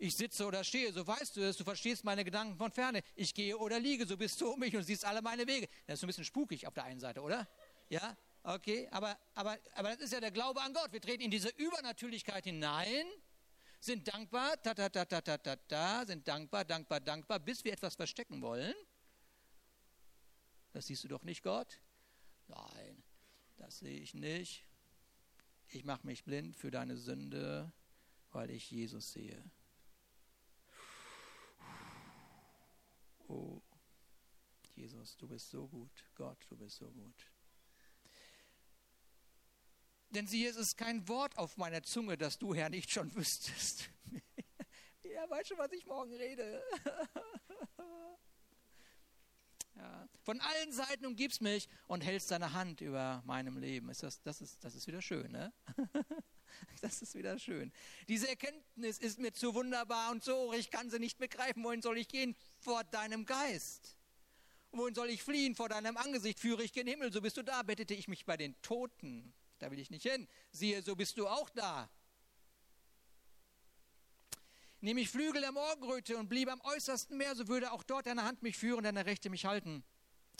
[0.03, 3.05] Ich sitze oder stehe, so weißt du es, du verstehst meine Gedanken von ferne.
[3.15, 5.69] Ich gehe oder liege, so bist du um mich und siehst alle meine Wege.
[5.87, 7.49] Das ist ein bisschen spukig auf der einen Seite, oder?
[7.89, 10.93] Ja, okay, aber, aber, aber das ist ja der Glaube an Gott.
[10.93, 13.07] Wir treten in diese Übernatürlichkeit hinein
[13.79, 17.73] sind dankbar, ta, ta, ta, ta, ta, ta, ta, sind dankbar, dankbar, dankbar, bis wir
[17.73, 18.75] etwas verstecken wollen.
[20.73, 21.81] Das siehst du doch nicht, Gott?
[22.49, 23.05] Nein,
[23.57, 24.65] das sehe ich nicht.
[25.69, 27.73] Ich mache mich blind für deine Sünde,
[28.33, 29.45] weil ich Jesus sehe.
[33.33, 33.63] Oh,
[34.75, 36.05] Jesus, du bist so gut.
[36.15, 37.27] Gott, du bist so gut.
[40.11, 43.89] Denn siehe, es ist kein Wort auf meiner Zunge, das du, Herr, nicht schon wüsstest.
[45.03, 46.63] er weiß schon, was ich morgen rede.
[49.77, 50.09] ja.
[50.21, 53.89] Von allen Seiten umgibst mich und hältst deine Hand über meinem Leben.
[53.89, 55.55] Ist das, das, ist, das ist wieder schön, ne?
[56.83, 57.73] das ist wieder schön.
[58.09, 61.65] Diese Erkenntnis ist mir zu wunderbar und so, ich kann sie nicht begreifen.
[61.65, 62.37] Wohin soll ich gehen?
[62.63, 63.97] Vor deinem Geist.
[64.71, 65.55] Wohin soll ich fliehen?
[65.55, 67.13] Vor deinem Angesicht führe ich gen Himmel.
[67.13, 70.27] So bist du da, bettete ich mich bei den Toten da will ich nicht hin.
[70.51, 71.89] Siehe, so bist du auch da.
[74.81, 78.25] Nehme ich Flügel der Morgenröte und bliebe am äußersten Meer, so würde auch dort deine
[78.25, 79.85] Hand mich führen, deine Rechte mich halten.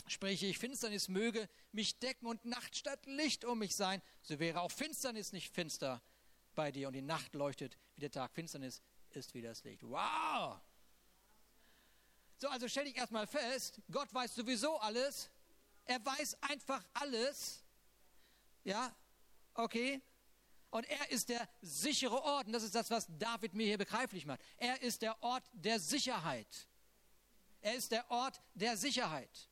[0.07, 4.59] Spreche ich, Finsternis möge mich decken und Nacht statt Licht um mich sein, so wäre
[4.59, 6.03] auch Finsternis nicht finster
[6.55, 8.33] bei dir und die Nacht leuchtet wie der Tag.
[8.33, 8.81] Finsternis
[9.11, 9.83] ist wie das Licht.
[9.83, 10.59] Wow!
[12.37, 15.29] So, also stell dich erstmal fest, Gott weiß sowieso alles.
[15.85, 17.63] Er weiß einfach alles.
[18.63, 18.95] Ja,
[19.55, 20.01] Okay?
[20.69, 22.47] Und er ist der sichere Ort.
[22.47, 24.41] Und das ist das, was David mir hier begreiflich macht.
[24.57, 26.67] Er ist der Ort der Sicherheit.
[27.61, 29.49] Er ist der Ort der Sicherheit.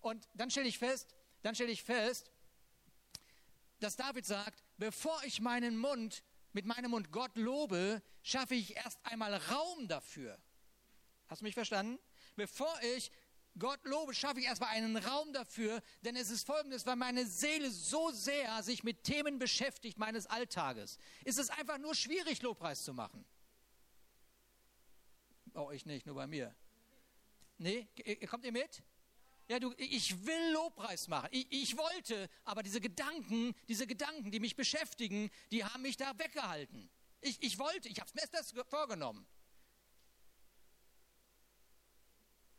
[0.00, 2.30] Und dann stelle ich fest, dann stelle ich fest,
[3.78, 6.22] dass David sagt, bevor ich meinen Mund
[6.52, 10.38] mit meinem Mund Gott lobe, schaffe ich erst einmal Raum dafür.
[11.28, 11.98] Hast du mich verstanden?
[12.36, 13.10] Bevor ich
[13.58, 17.70] Gott lobe, schaffe ich erstmal einen Raum dafür, denn es ist folgendes, weil meine Seele
[17.70, 22.92] so sehr sich mit Themen beschäftigt meines Alltages, ist es einfach nur schwierig, Lobpreis zu
[22.92, 23.24] machen.
[25.54, 26.54] Oh, ich nicht, nur bei mir.
[27.56, 27.88] Nee,
[28.28, 28.82] kommt ihr mit?
[29.48, 31.28] Ja, du, ich will Lobpreis machen.
[31.30, 36.18] Ich, ich wollte, aber diese Gedanken, diese Gedanken, die mich beschäftigen, die haben mich da
[36.18, 36.90] weggehalten.
[37.22, 39.26] Ich, ich wollte, ich habe es mir erst vorgenommen.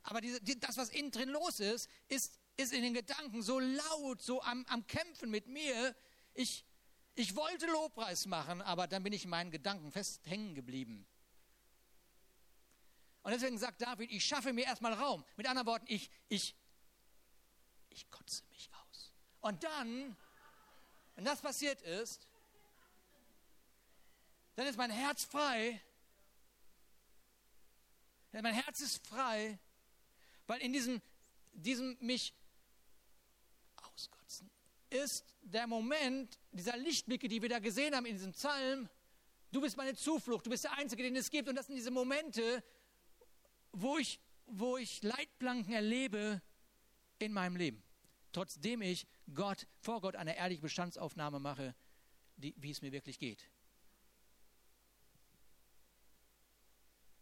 [0.08, 3.60] Aber diese, die, das, was innen drin los ist, ist, ist in den Gedanken so
[3.60, 5.94] laut, so am, am Kämpfen mit mir.
[6.34, 6.66] Ich,
[7.16, 11.06] ich wollte Lobpreis machen, aber dann bin ich in meinen Gedanken fest hängen geblieben.
[13.22, 15.26] Und deswegen sagt David, ich schaffe mir erstmal Raum.
[15.36, 16.56] Mit anderen Worten, ich, ich,
[17.90, 19.12] ich kotze mich aus.
[19.42, 20.16] Und dann,
[21.16, 22.30] wenn das passiert ist,
[24.56, 25.82] dann ist mein Herz frei.
[28.32, 29.60] Denn mein Herz ist frei
[30.48, 31.02] weil in diesem,
[31.54, 32.34] diesem mich
[33.76, 34.50] auskotzen
[34.90, 38.90] ist der Moment dieser Lichtblicke, die wir da gesehen haben in diesem Psalm.
[39.52, 41.50] Du bist meine Zuflucht, du bist der Einzige, den es gibt.
[41.50, 42.64] Und das sind diese Momente,
[43.72, 46.42] wo ich, wo ich Leitplanken erlebe
[47.20, 47.84] in meinem Leben.
[48.32, 51.76] Trotzdem ich Gott, vor Gott eine ehrliche Bestandsaufnahme mache,
[52.38, 53.50] die, wie es mir wirklich geht.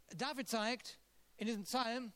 [0.10, 1.00] David zeigt
[1.38, 2.14] in diesem Psalm,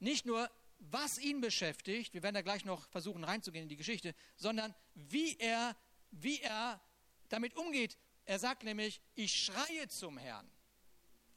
[0.00, 4.14] nicht nur, was ihn beschäftigt, wir werden da gleich noch versuchen reinzugehen in die Geschichte,
[4.36, 5.76] sondern wie er,
[6.10, 6.80] wie er
[7.28, 7.98] damit umgeht.
[8.26, 10.50] Er sagt nämlich, ich schreie zum Herrn.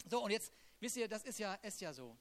[0.09, 2.17] So, und jetzt, wisst ihr, das ist ja, ist ja so.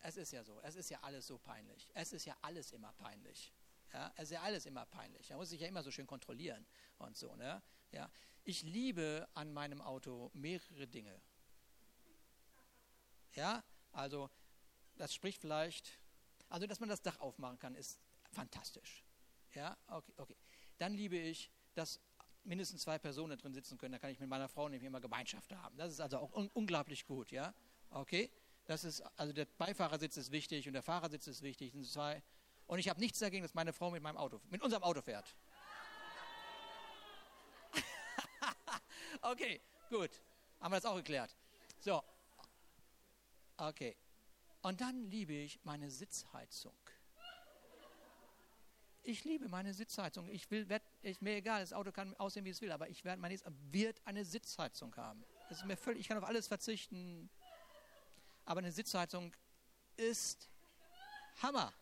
[0.00, 0.60] Es ist ja so.
[0.62, 1.88] Es ist ja alles so peinlich.
[1.94, 3.52] Es ist ja alles immer peinlich.
[3.92, 5.28] Ja, es ist ja alles immer peinlich.
[5.28, 6.66] Da muss ich ja immer so schön kontrollieren
[6.98, 7.34] und so.
[7.36, 7.62] Ne?
[7.92, 8.10] Ja.
[8.42, 11.20] Ich liebe an meinem Auto mehrere Dinge.
[13.32, 14.30] Ja, also
[14.96, 15.98] das spricht vielleicht,
[16.48, 17.98] also dass man das Dach aufmachen kann, ist
[18.32, 19.04] fantastisch.
[19.54, 20.36] Ja, okay, okay.
[20.78, 22.00] Dann liebe ich, dass
[22.44, 23.92] mindestens zwei Personen drin sitzen können.
[23.92, 25.76] Da kann ich mit meiner Frau nämlich immer Gemeinschaft haben.
[25.76, 27.54] Das ist also auch un unglaublich gut, ja.
[27.90, 28.30] Okay.
[28.66, 31.72] Das ist, also der Beifahrersitz ist wichtig und der Fahrersitz ist wichtig.
[31.72, 32.22] Sind zwei.
[32.66, 35.36] Und ich habe nichts dagegen, dass meine Frau mit meinem Auto, mit unserem Auto fährt.
[39.20, 40.10] okay, gut.
[40.60, 41.36] Haben wir das auch geklärt.
[41.78, 42.02] So.
[43.58, 43.96] Okay.
[44.64, 46.72] Und dann liebe ich meine Sitzheizung.
[49.02, 50.30] Ich liebe meine Sitzheizung.
[50.30, 53.04] Ich will, werd, ich, mir egal, das Auto kann aussehen, wie es will, aber ich
[53.04, 53.38] werde, mein
[53.72, 55.22] wird eine Sitzheizung haben.
[55.50, 57.28] Das ist mir völlig, ich kann auf alles verzichten.
[58.46, 59.36] Aber eine Sitzheizung
[59.98, 60.48] ist
[61.42, 61.74] Hammer.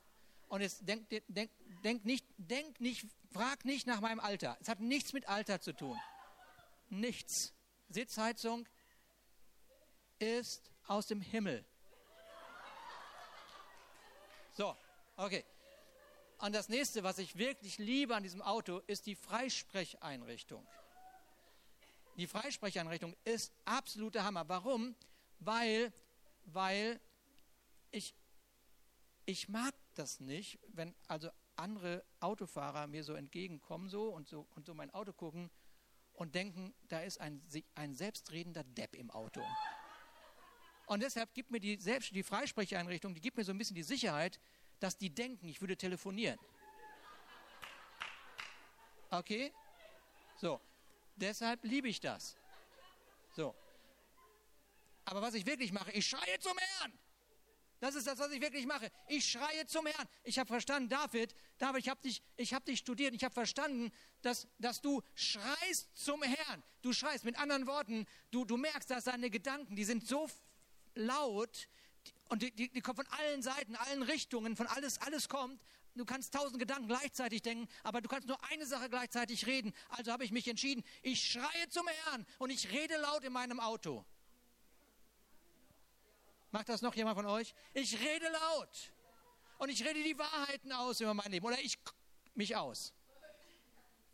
[0.48, 1.52] Und jetzt denk, denk,
[1.84, 4.58] denk, nicht, denk nicht, frag nicht nach meinem Alter.
[4.60, 5.96] Es hat nichts mit Alter zu tun.
[6.88, 7.54] Nichts.
[7.90, 8.68] Sitzheizung
[10.18, 11.64] ist aus dem Himmel.
[14.52, 14.76] So,
[15.16, 15.44] okay.
[16.38, 20.66] Und das nächste, was ich wirklich liebe an diesem Auto, ist die Freisprecheinrichtung.
[22.16, 24.48] Die Freisprecheinrichtung ist absoluter Hammer.
[24.48, 24.94] Warum?
[25.38, 25.92] Weil,
[26.44, 27.00] weil
[27.90, 28.14] ich,
[29.24, 34.66] ich mag das nicht, wenn also andere Autofahrer mir so entgegenkommen so und so und
[34.66, 35.50] so mein Auto gucken
[36.14, 37.42] und denken, da ist ein,
[37.74, 39.42] ein selbstredender Depp im Auto.
[40.86, 43.82] Und deshalb gibt mir die, selbst die Freisprecheinrichtung, die gibt mir so ein bisschen die
[43.82, 44.40] Sicherheit,
[44.80, 46.38] dass die denken, ich würde telefonieren.
[49.10, 49.52] Okay?
[50.36, 50.60] So.
[51.16, 52.36] Deshalb liebe ich das.
[53.36, 53.54] So.
[55.04, 56.92] Aber was ich wirklich mache, ich schreie zum Herrn.
[57.82, 58.92] Das ist das, was ich wirklich mache.
[59.08, 60.08] Ich schreie zum Herrn.
[60.22, 62.22] Ich habe verstanden, David, David, ich habe dich,
[62.54, 63.12] hab dich studiert.
[63.12, 63.90] Ich habe verstanden,
[64.20, 66.62] dass, dass du schreist zum Herrn.
[66.82, 67.24] Du schreist.
[67.24, 70.28] Mit anderen Worten, du, du merkst, dass deine Gedanken, die sind so
[70.94, 71.68] laut
[72.28, 75.60] und die, die, die kommt von allen Seiten, allen Richtungen, von alles, alles kommt.
[75.94, 79.74] Du kannst tausend Gedanken gleichzeitig denken, aber du kannst nur eine Sache gleichzeitig reden.
[79.90, 83.60] Also habe ich mich entschieden, ich schreie zum Herrn und ich rede laut in meinem
[83.60, 84.04] Auto.
[86.50, 87.54] Macht das noch jemand von euch?
[87.74, 88.92] Ich rede laut.
[89.58, 91.46] Und ich rede die Wahrheiten aus über mein Leben.
[91.46, 91.78] Oder ich
[92.34, 92.92] mich aus.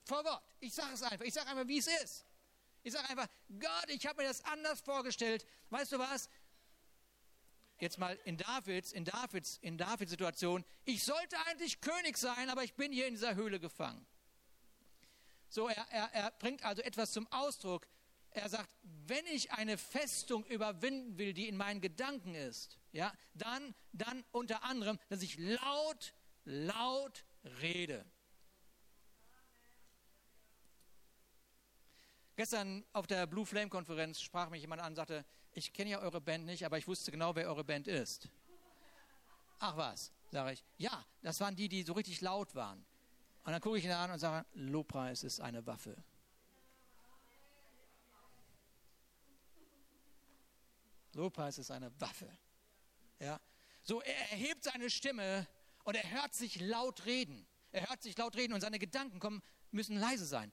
[0.05, 0.43] Vor Gott.
[0.61, 1.25] Ich sage es einfach.
[1.25, 2.25] Ich sage einfach, wie es ist.
[2.83, 5.45] Ich sage einfach, Gott, ich habe mir das anders vorgestellt.
[5.71, 6.29] Weißt du was?
[7.81, 12.65] Jetzt mal in Davids, in Davids, in Davids Situation, ich sollte eigentlich König sein, aber
[12.65, 14.07] ich bin hier in dieser Höhle gefangen.
[15.49, 17.87] So, er, er, er bringt also etwas zum Ausdruck.
[18.31, 23.75] Er sagt, wenn ich eine Festung überwinden will, die in meinen Gedanken ist, ja, dann,
[23.93, 26.15] dann unter anderem, dass ich laut,
[26.45, 27.25] laut
[27.63, 28.05] rede.
[32.37, 35.25] Gestern auf der Blue Flame Konferenz sprach mich jemand an und sagte,
[35.59, 38.29] ich kenne ja eure Band nicht, aber ich wusste genau, wer eure Band ist.
[39.59, 40.65] Ach was, sage ich.
[40.79, 42.85] Ja, das waren die, die so richtig laut waren.
[43.45, 45.97] Und dann gucke ich ihn an und sage, Lobpreis ist eine Waffe.
[51.15, 52.31] Lobpreis ist eine Waffe.
[53.19, 53.41] Ja.
[53.83, 55.47] So, er erhebt seine Stimme
[55.83, 57.47] und er hört sich laut reden.
[57.73, 59.43] Er hört sich laut reden und seine Gedanken kommen,
[59.73, 60.53] müssen leise sein.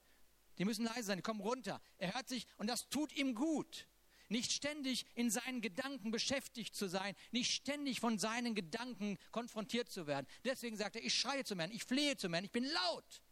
[0.58, 1.80] Die müssen leise sein, die kommen runter.
[1.98, 3.86] Er hört sich und das tut ihm gut.
[4.28, 10.06] Nicht ständig in seinen Gedanken beschäftigt zu sein, nicht ständig von seinen Gedanken konfrontiert zu
[10.06, 10.26] werden.
[10.44, 13.22] Deswegen sagt er, ich schreie zu Herrn, ich flehe zu Herrn, ich bin laut.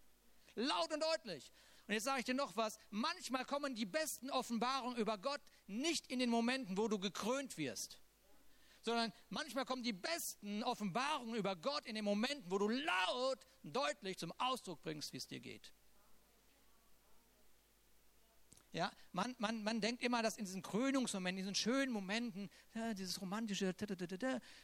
[0.55, 1.51] Laut und deutlich.
[1.87, 2.79] Und jetzt sage ich dir noch was.
[2.91, 7.99] Manchmal kommen die besten Offenbarungen über Gott nicht in den Momenten, wo du gekrönt wirst,
[8.81, 13.75] sondern manchmal kommen die besten Offenbarungen über Gott in den Momenten, wo du laut und
[13.75, 15.73] deutlich zum Ausdruck bringst, wie es dir geht.
[18.75, 23.21] Ja, man, man, man denkt immer, dass in diesen Krönungsmomenten, diesen schönen Momenten, ja, dieses
[23.21, 23.73] romantische,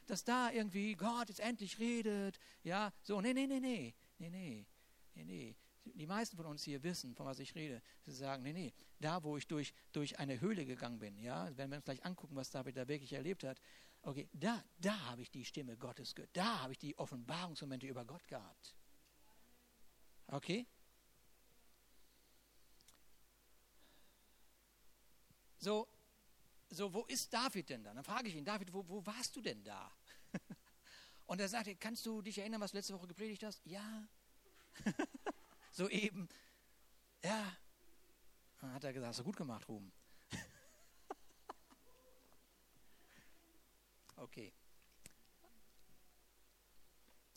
[0.06, 2.40] dass da irgendwie Gott jetzt endlich redet.
[2.64, 4.66] Ja, so, nee, nee, nee, nee, nee, nee,
[5.14, 5.56] nee, nee.
[5.84, 7.80] Die meisten von uns hier wissen, von was ich rede.
[8.04, 11.70] Sie sagen, nee, nee, da, wo ich durch, durch eine Höhle gegangen bin, ja, wenn
[11.70, 13.60] wir uns gleich angucken, was David da wirklich erlebt hat,
[14.02, 16.36] okay, da, da habe ich die Stimme Gottes gehört.
[16.36, 18.74] Da habe ich die Offenbarungsmomente über Gott gehabt.
[20.26, 20.66] Okay?
[25.60, 25.86] So,
[26.70, 27.94] so, wo ist David denn dann?
[27.94, 29.92] Dann frage ich ihn, David, wo, wo warst du denn da?
[31.26, 33.64] Und er sagte, kannst du dich erinnern, was du letzte Woche gepredigt hast?
[33.66, 34.08] Ja.
[35.72, 36.28] Soeben.
[37.22, 37.56] Ja.
[38.60, 39.92] Dann hat er gesagt, hast du gut gemacht, Ruben.
[44.16, 44.52] okay.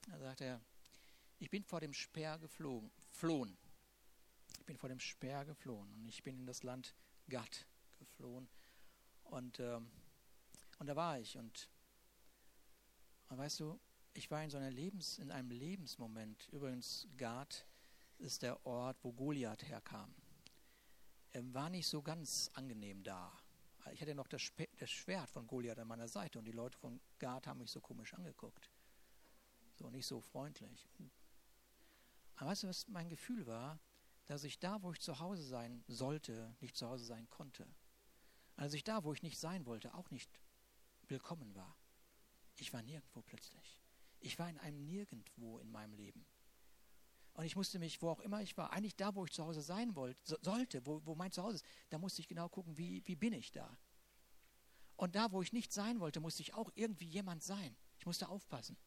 [0.07, 0.61] Da sagt er,
[1.39, 3.57] ich bin vor dem Speer geflogen, flohen.
[4.59, 6.95] Ich bin vor dem Speer geflohen und ich bin in das Land
[7.27, 7.65] Gad
[8.05, 8.47] geflohen.
[9.23, 9.89] Und, ähm,
[10.79, 11.37] und da war ich.
[11.37, 11.69] Und,
[13.29, 13.79] und weißt du,
[14.13, 16.47] ich war in so einer Lebens, in einem Lebensmoment.
[16.49, 17.65] Übrigens, Gad
[18.19, 20.13] ist der Ort, wo Goliath herkam.
[21.31, 23.31] Er war nicht so ganz angenehm da.
[23.91, 27.01] Ich hatte noch das, das Schwert von Goliath an meiner Seite und die Leute von
[27.19, 28.69] Gad haben mich so komisch angeguckt.
[29.75, 30.87] So nicht so freundlich.
[32.35, 33.79] Aber weißt du, was mein Gefühl war?
[34.25, 37.67] Dass ich da, wo ich zu Hause sein sollte, nicht zu Hause sein konnte.
[38.55, 40.39] Als ich da, wo ich nicht sein wollte, auch nicht
[41.07, 41.75] willkommen war.
[42.55, 43.81] Ich war nirgendwo plötzlich.
[44.19, 46.25] Ich war in einem Nirgendwo in meinem Leben.
[47.33, 49.61] Und ich musste mich, wo auch immer ich war, eigentlich da, wo ich zu Hause
[49.61, 53.05] sein wollte, so, sollte, wo, wo mein Zuhause ist, da musste ich genau gucken, wie,
[53.07, 53.75] wie bin ich da.
[54.95, 57.75] Und da, wo ich nicht sein wollte, musste ich auch irgendwie jemand sein.
[57.97, 58.77] Ich musste aufpassen.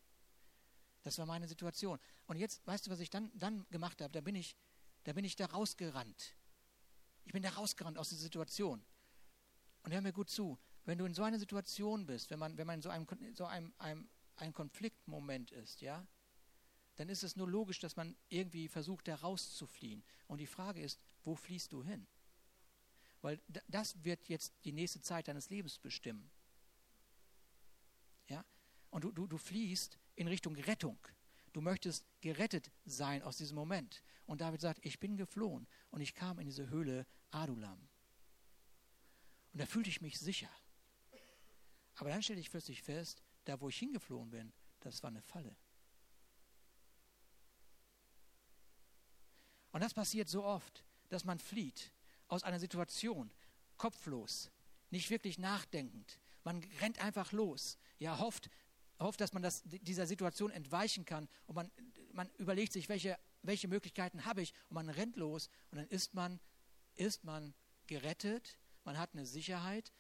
[1.02, 1.98] Das war meine Situation.
[2.26, 4.12] Und jetzt, weißt du, was ich dann, dann gemacht habe?
[4.12, 4.56] Da bin ich,
[5.04, 6.36] da bin ich da rausgerannt.
[7.24, 8.84] Ich bin da rausgerannt aus der Situation.
[9.86, 12.66] Und hör mir gut zu, wenn du in so einer Situation bist, wenn man, wenn
[12.66, 16.04] man in so einem, so einem, einem, einem Konfliktmoment ist, ja,
[16.96, 20.02] dann ist es nur logisch, dass man irgendwie versucht, da rauszufliehen.
[20.26, 22.08] Und die Frage ist, wo fließt du hin?
[23.22, 26.32] Weil das wird jetzt die nächste Zeit deines Lebens bestimmen.
[28.26, 28.44] Ja?
[28.90, 30.98] Und du, du, du fließt in Richtung Rettung.
[31.52, 34.02] Du möchtest gerettet sein aus diesem Moment.
[34.26, 37.88] Und David sagt, ich bin geflohen und ich kam in diese Höhle Adulam.
[39.56, 40.50] Und da fühlte ich mich sicher.
[41.94, 45.56] Aber dann stellte ich plötzlich fest, da wo ich hingeflohen bin, das war eine Falle.
[49.72, 51.90] Und das passiert so oft, dass man flieht
[52.28, 53.30] aus einer Situation,
[53.78, 54.50] kopflos,
[54.90, 56.20] nicht wirklich nachdenkend.
[56.44, 58.50] Man rennt einfach los, ja, hofft,
[58.98, 61.72] hofft dass man das, dieser Situation entweichen kann und man,
[62.12, 66.12] man überlegt sich, welche, welche Möglichkeiten habe ich und man rennt los und dann ist
[66.12, 66.40] man,
[66.96, 67.54] ist man
[67.86, 69.92] gerettet man hat eine Sicherheit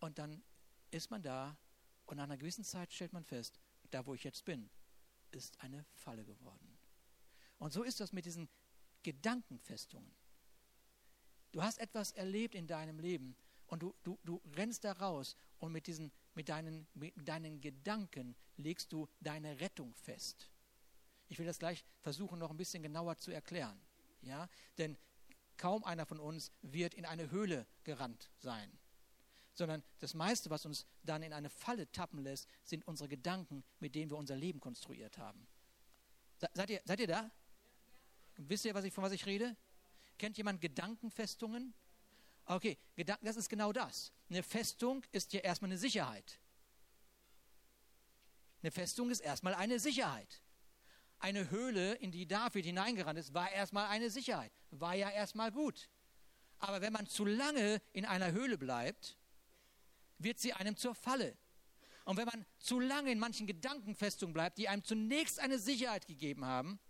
[0.00, 0.42] und dann
[0.90, 1.56] ist man da
[2.06, 4.68] und nach einer gewissen Zeit stellt man fest, da wo ich jetzt bin,
[5.30, 6.78] ist eine Falle geworden.
[7.58, 8.48] Und so ist das mit diesen
[9.02, 10.10] Gedankenfestungen.
[11.52, 15.72] Du hast etwas erlebt in deinem Leben und du, du, du rennst da raus und
[15.72, 20.48] mit, diesen, mit, deinen, mit deinen Gedanken legst du deine Rettung fest.
[21.28, 23.80] Ich will das gleich versuchen, noch ein bisschen genauer zu erklären.
[24.22, 24.48] Ja?
[24.78, 24.96] Denn
[25.60, 28.72] kaum einer von uns wird in eine Höhle gerannt sein.
[29.52, 33.94] Sondern das meiste, was uns dann in eine Falle tappen lässt, sind unsere Gedanken, mit
[33.94, 35.46] denen wir unser Leben konstruiert haben.
[36.54, 37.30] Seid ihr, seid ihr da?
[38.36, 39.54] Wisst ihr, was ich, von was ich rede?
[40.16, 41.74] Kennt jemand Gedankenfestungen?
[42.46, 42.78] Okay,
[43.20, 44.12] das ist genau das.
[44.30, 46.40] Eine Festung ist ja erstmal eine Sicherheit.
[48.62, 50.40] Eine Festung ist erstmal eine Sicherheit.
[51.20, 54.52] Eine Höhle, in die David hineingerannt ist, war erstmal eine Sicherheit.
[54.70, 55.88] War ja erstmal gut.
[56.58, 59.18] Aber wenn man zu lange in einer Höhle bleibt,
[60.18, 61.36] wird sie einem zur Falle.
[62.04, 66.44] Und wenn man zu lange in manchen Gedankenfestungen bleibt, die einem zunächst eine Sicherheit gegeben
[66.44, 66.80] haben,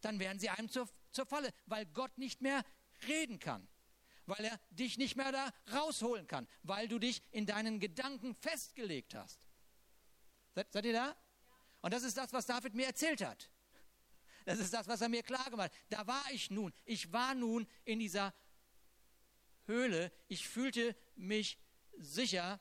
[0.00, 2.64] dann werden sie einem zur, zur Falle, weil Gott nicht mehr
[3.06, 3.66] reden kann,
[4.26, 9.14] weil er dich nicht mehr da rausholen kann, weil du dich in deinen Gedanken festgelegt
[9.14, 9.40] hast.
[10.54, 11.16] Seid, seid ihr da?
[11.80, 13.50] Und das ist das, was David mir erzählt hat.
[14.44, 15.78] Das ist das, was er mir klar gemacht hat.
[15.90, 16.72] Da war ich nun.
[16.84, 18.34] Ich war nun in dieser
[19.66, 20.10] Höhle.
[20.26, 21.58] Ich fühlte mich
[21.98, 22.60] sicher,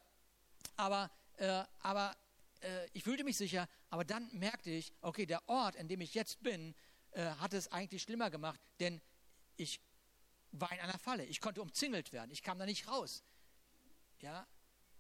[0.76, 2.16] aber, äh, aber
[2.62, 6.14] äh, ich fühlte mich sicher, aber dann merkte ich, okay, der Ort, in dem ich
[6.14, 6.76] jetzt bin,
[7.12, 9.02] äh, hat es eigentlich schlimmer gemacht, denn
[9.56, 9.82] ich
[10.52, 11.26] war in einer Falle.
[11.26, 12.32] Ich konnte umzingelt werden.
[12.32, 13.24] Ich kam da nicht raus.
[14.20, 14.48] Ja,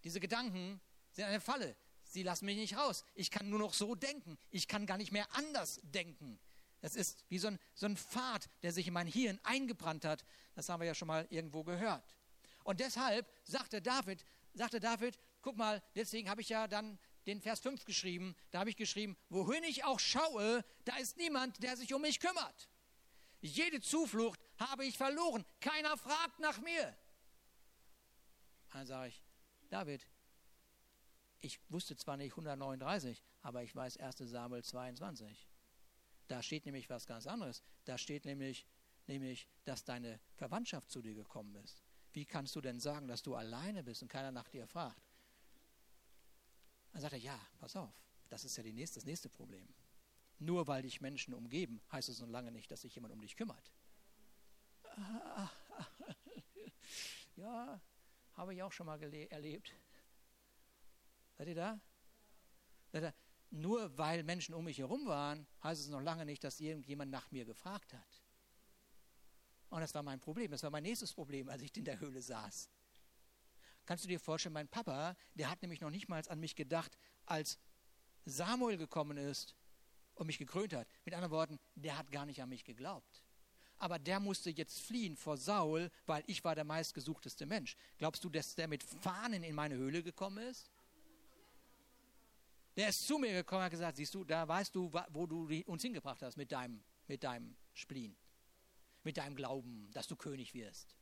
[0.03, 0.79] diese Gedanken
[1.11, 1.75] sind eine Falle.
[2.09, 3.03] Sie lassen mich nicht raus.
[3.15, 4.37] Ich kann nur noch so denken.
[4.49, 6.39] Ich kann gar nicht mehr anders denken.
[6.81, 10.23] Das ist wie so ein, so ein Pfad, der sich in mein Hirn eingebrannt hat.
[10.55, 12.15] Das haben wir ja schon mal irgendwo gehört.
[12.63, 17.59] Und deshalb sagte David, sagte David, guck mal, deswegen habe ich ja dann den Vers
[17.59, 18.35] 5 geschrieben.
[18.51, 22.19] Da habe ich geschrieben, wohin ich auch schaue, da ist niemand, der sich um mich
[22.19, 22.69] kümmert.
[23.41, 25.45] Jede Zuflucht habe ich verloren.
[25.59, 26.97] Keiner fragt nach mir.
[28.71, 29.23] Dann sage ich,
[29.69, 30.05] David,
[31.39, 35.47] ich wusste zwar nicht 139, aber ich weiß 1 Samuel 22.
[36.27, 37.63] Da steht nämlich was ganz anderes.
[37.85, 38.67] Da steht nämlich,
[39.05, 41.81] nämlich, dass deine Verwandtschaft zu dir gekommen ist.
[42.13, 45.11] Wie kannst du denn sagen, dass du alleine bist und keiner nach dir fragt?
[46.91, 47.93] Dann sagt er, ja, pass auf,
[48.29, 49.67] das ist ja nächste, das nächste Problem.
[50.39, 53.35] Nur weil dich Menschen umgeben, heißt es noch lange nicht, dass sich jemand um dich
[53.35, 53.71] kümmert.
[57.37, 57.79] Ja,
[58.33, 59.71] habe ich auch schon mal erlebt.
[61.37, 61.79] Seid ihr da?
[63.49, 67.31] Nur weil Menschen um mich herum waren, heißt es noch lange nicht, dass irgendjemand nach
[67.31, 68.23] mir gefragt hat.
[69.69, 70.51] Und das war mein Problem.
[70.51, 72.69] Das war mein nächstes Problem, als ich in der Höhle saß.
[73.85, 76.97] Kannst du dir vorstellen, mein Papa, der hat nämlich noch nicht mal an mich gedacht,
[77.25, 77.57] als
[78.25, 79.55] Samuel gekommen ist
[80.15, 80.87] und mich gekrönt hat.
[81.05, 83.23] Mit anderen Worten, der hat gar nicht an mich geglaubt.
[83.77, 87.77] Aber der musste jetzt fliehen vor Saul, weil ich war der meistgesuchteste Mensch.
[87.97, 90.69] Glaubst du, dass der mit Fahnen in meine Höhle gekommen ist?
[92.77, 95.49] Der ist zu mir gekommen und hat gesagt, siehst du, da weißt du, wo du
[95.65, 98.15] uns hingebracht hast mit deinem, mit deinem Spleen,
[99.03, 100.95] mit deinem Glauben, dass du König wirst.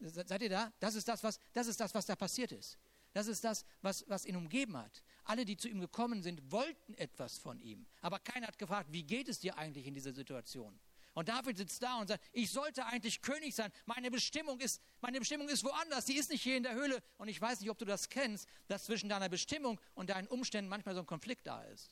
[0.00, 0.72] Seid ihr da?
[0.80, 2.76] Das ist das, was, das ist das, was da passiert ist.
[3.12, 5.02] Das ist das, was, was ihn umgeben hat.
[5.24, 7.86] Alle, die zu ihm gekommen sind, wollten etwas von ihm.
[8.00, 10.78] Aber keiner hat gefragt, wie geht es dir eigentlich in dieser Situation?
[11.18, 13.72] Und David sitzt da und sagt, ich sollte eigentlich König sein.
[13.86, 16.04] Meine Bestimmung ist, meine Bestimmung ist woanders.
[16.04, 17.02] Die ist nicht hier in der Höhle.
[17.16, 20.68] Und ich weiß nicht, ob du das kennst, dass zwischen deiner Bestimmung und deinen Umständen
[20.68, 21.90] manchmal so ein Konflikt da ist.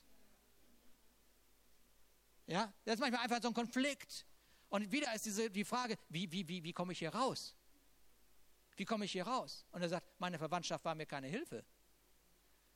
[2.45, 4.25] Ja, das ist manchmal einfach so ein Konflikt.
[4.69, 7.53] Und wieder ist diese, die Frage, wie, wie, wie, wie komme ich hier raus?
[8.77, 9.65] Wie komme ich hier raus?
[9.71, 11.65] Und er sagt, meine Verwandtschaft war mir keine Hilfe.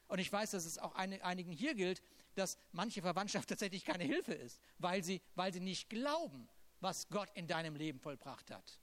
[0.09, 2.01] Und ich weiß, dass es auch einigen hier gilt,
[2.35, 7.29] dass manche Verwandtschaft tatsächlich keine Hilfe ist, weil sie, weil sie nicht glauben, was Gott
[7.35, 8.79] in deinem Leben vollbracht hat.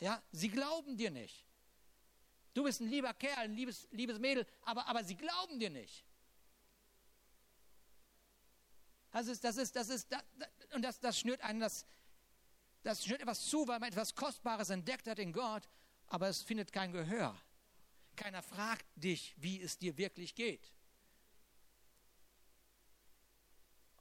[0.00, 1.46] Ja, sie glauben dir nicht.
[2.54, 6.04] Du bist ein lieber Kerl, ein liebes, liebes Mädel, aber, aber sie glauben dir nicht.
[9.10, 10.22] Das ist, das ist, das ist, das,
[10.74, 11.86] und das, das schnürt einen das,
[12.82, 15.68] das schnürt etwas zu, weil man etwas Kostbares entdeckt hat in Gott,
[16.08, 17.38] aber es findet kein Gehör.
[18.16, 20.72] Keiner fragt dich, wie es dir wirklich geht.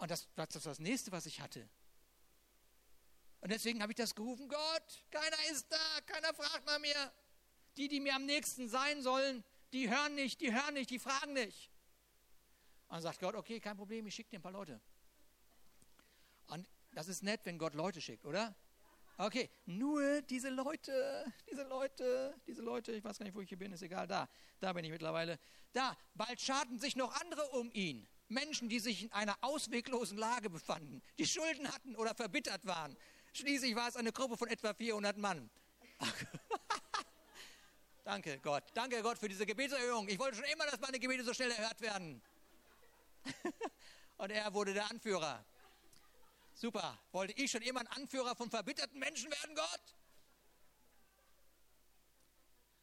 [0.01, 1.69] Und das war das, das nächste, was ich hatte.
[3.39, 7.13] Und deswegen habe ich das gerufen, Gott, keiner ist da, keiner fragt nach mir.
[7.77, 11.33] Die, die mir am nächsten sein sollen, die hören nicht, die hören nicht, die fragen
[11.33, 11.69] nicht.
[12.87, 14.81] Und sagt Gott, okay, kein Problem, ich schicke dir ein paar Leute.
[16.47, 18.55] Und das ist nett, wenn Gott Leute schickt, oder?
[19.19, 23.59] Okay, nur diese Leute, diese Leute, diese Leute, ich weiß gar nicht, wo ich hier
[23.59, 24.27] bin, ist egal, da,
[24.59, 25.39] da bin ich mittlerweile.
[25.73, 28.07] Da, bald schaden sich noch andere um ihn.
[28.31, 32.97] Menschen, die sich in einer ausweglosen Lage befanden, die Schulden hatten oder verbittert waren.
[33.33, 35.49] Schließlich war es eine Gruppe von etwa 400 Mann.
[38.03, 38.63] Danke Gott.
[38.73, 40.07] Danke Gott für diese Gebetserhöhung.
[40.09, 42.21] Ich wollte schon immer, dass meine Gebete so schnell erhört werden.
[44.17, 45.45] Und er wurde der Anführer.
[46.53, 46.99] Super.
[47.11, 49.95] Wollte ich schon immer ein Anführer von verbitterten Menschen werden, Gott?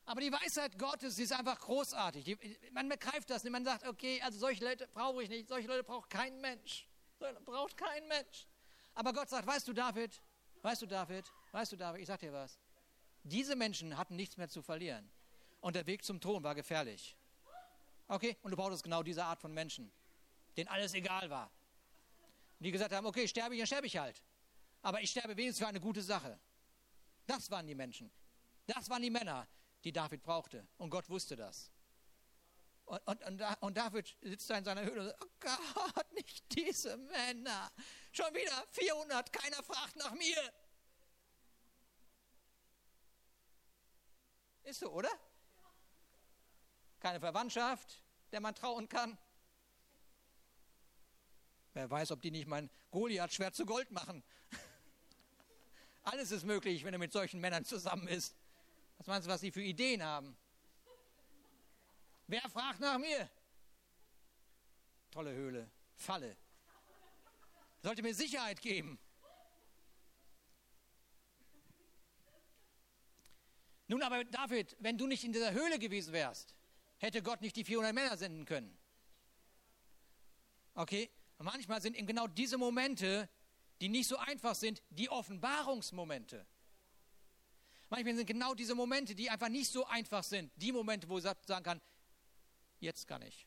[0.09, 2.39] Aber die Weisheit Gottes, die ist einfach großartig.
[2.73, 3.53] man begreift das nicht.
[3.53, 5.49] Man sagt, okay, also solche Leute brauche ich nicht.
[5.49, 6.89] Solche Leute braucht kein Mensch.
[7.45, 8.47] Braucht kein Mensch.
[8.95, 10.19] Aber Gott sagt, weißt du, David,
[10.63, 12.59] weißt du, David, weißt du, David, ich sag dir was.
[13.23, 15.11] Diese Menschen hatten nichts mehr zu verlieren.
[15.61, 17.15] Und der Weg zum Thron war gefährlich.
[18.09, 18.35] Okay?
[18.41, 19.93] Und du brauchst genau diese Art von Menschen,
[20.57, 21.51] denen alles egal war.
[22.61, 24.23] Die gesagt haben, okay, sterbe ich, dann sterbe ich halt.
[24.81, 26.41] Aber ich sterbe wenigstens für eine gute Sache.
[27.27, 28.11] Das waren die Menschen.
[28.67, 29.47] Das waren die Männer,
[29.85, 30.67] die David brauchte.
[30.77, 31.71] Und Gott wusste das.
[32.85, 36.97] Und, und, und, David sitzt da in seiner Höhle und sagt, oh Gott, nicht diese
[36.97, 37.71] Männer.
[38.13, 40.53] Schon wieder 400, keiner fragt nach mir.
[44.63, 45.11] Ist so, oder?
[47.01, 48.03] Keine Verwandtschaft,
[48.33, 49.19] der man trauen kann.
[51.75, 54.25] Wer weiß, ob die nicht mein Goliath-Schwert zu Gold machen.
[56.03, 58.35] Alles ist möglich, wenn er mit solchen Männern zusammen ist.
[58.99, 60.37] Was meinst du, was sie für Ideen haben?
[62.27, 63.31] Wer fragt nach mir?
[65.11, 66.37] Tolle Höhle, Falle.
[67.83, 68.99] Sollte mir Sicherheit geben.
[73.87, 76.55] Nun aber, David, wenn du nicht in dieser Höhle gewesen wärst,
[76.99, 78.77] hätte Gott nicht die 400 Männer senden können.
[80.75, 81.11] Okay?
[81.39, 83.31] Manchmal sind eben genau diese Momente,
[83.81, 86.47] die nicht so einfach sind, die Offenbarungsmomente.
[87.91, 91.25] Manchmal sind genau diese Momente, die einfach nicht so einfach sind, die Momente, wo ich
[91.25, 91.81] sagen kann,
[92.81, 93.47] jetzt kann ich.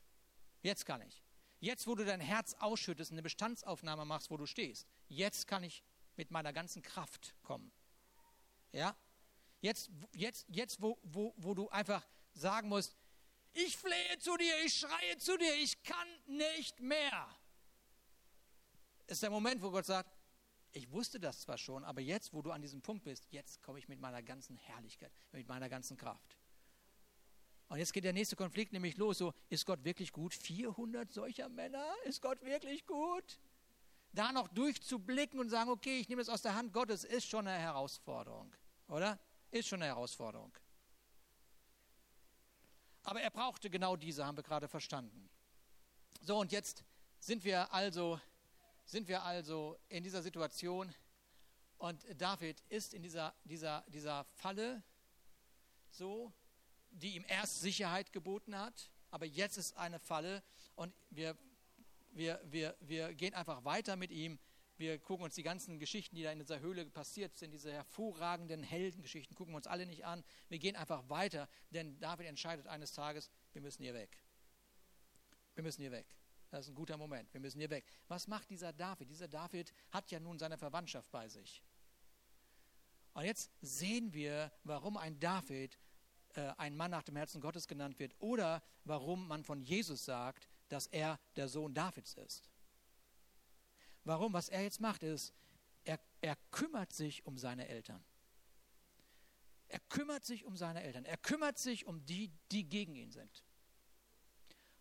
[0.62, 1.22] Jetzt kann ich.
[1.60, 4.86] Jetzt, wo du dein Herz ausschüttest, eine Bestandsaufnahme machst, wo du stehst.
[5.08, 5.84] Jetzt kann ich
[6.16, 7.70] mit meiner ganzen Kraft kommen.
[8.72, 8.96] Ja?
[9.60, 12.96] Jetzt, jetzt, jetzt wo, wo, wo du einfach sagen musst,
[13.52, 17.28] ich flehe zu dir, ich schreie zu dir, ich kann nicht mehr.
[19.06, 20.10] Ist der Moment, wo Gott sagt,
[20.72, 23.78] ich wusste das zwar schon, aber jetzt, wo du an diesem Punkt bist, jetzt komme
[23.78, 26.38] ich mit meiner ganzen Herrlichkeit, mit meiner ganzen Kraft.
[27.68, 29.18] Und jetzt geht der nächste Konflikt nämlich los.
[29.18, 30.34] So, ist Gott wirklich gut?
[30.34, 31.84] 400 solcher Männer?
[32.04, 33.38] Ist Gott wirklich gut?
[34.12, 37.46] Da noch durchzublicken und sagen, okay, ich nehme das aus der Hand Gottes, ist schon
[37.46, 38.52] eine Herausforderung,
[38.88, 39.18] oder?
[39.50, 40.52] Ist schon eine Herausforderung.
[43.04, 45.30] Aber er brauchte genau diese, haben wir gerade verstanden.
[46.20, 46.84] So, und jetzt
[47.18, 48.20] sind wir also,
[48.84, 50.94] sind wir also in dieser Situation
[51.78, 54.82] und David ist in dieser, dieser, dieser Falle
[55.90, 56.32] so,
[56.90, 60.42] die ihm erst Sicherheit geboten hat, aber jetzt ist eine Falle
[60.74, 61.36] und wir,
[62.12, 64.38] wir, wir, wir gehen einfach weiter mit ihm.
[64.76, 68.62] Wir gucken uns die ganzen Geschichten, die da in dieser Höhle passiert sind, diese hervorragenden
[68.62, 70.24] Heldengeschichten, gucken wir uns alle nicht an.
[70.48, 74.22] Wir gehen einfach weiter, denn David entscheidet eines Tages, wir müssen hier weg.
[75.54, 76.06] Wir müssen hier weg.
[76.52, 77.32] Das ist ein guter Moment.
[77.32, 77.86] Wir müssen hier weg.
[78.08, 79.08] Was macht dieser David?
[79.08, 81.62] Dieser David hat ja nun seine Verwandtschaft bei sich.
[83.14, 85.78] Und jetzt sehen wir, warum ein David
[86.34, 90.46] äh, ein Mann nach dem Herzen Gottes genannt wird oder warum man von Jesus sagt,
[90.68, 92.50] dass er der Sohn Davids ist.
[94.04, 94.34] Warum?
[94.34, 95.32] Was er jetzt macht, ist,
[95.84, 98.04] er, er kümmert sich um seine Eltern.
[99.68, 101.06] Er kümmert sich um seine Eltern.
[101.06, 103.42] Er kümmert sich um die, die gegen ihn sind.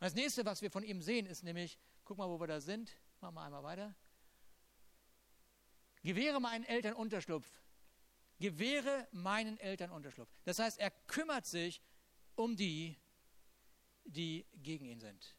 [0.02, 2.60] Und das nächste, was wir von ihm sehen, ist nämlich, guck mal, wo wir da
[2.60, 2.91] sind.
[3.22, 3.95] Machen wir einmal weiter.
[6.02, 7.62] Gewähre meinen Eltern Unterschlupf
[8.41, 10.30] gewähre meinen Eltern Unterschlupf.
[10.43, 11.82] Das heißt, er kümmert sich
[12.36, 12.97] um die,
[14.04, 15.36] die gegen ihn sind.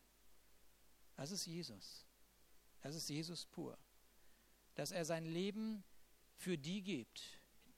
[1.17, 2.07] Das ist Jesus.
[2.81, 3.77] Das ist Jesus pur.
[4.77, 5.85] Dass er sein Leben
[6.37, 7.23] für die gibt,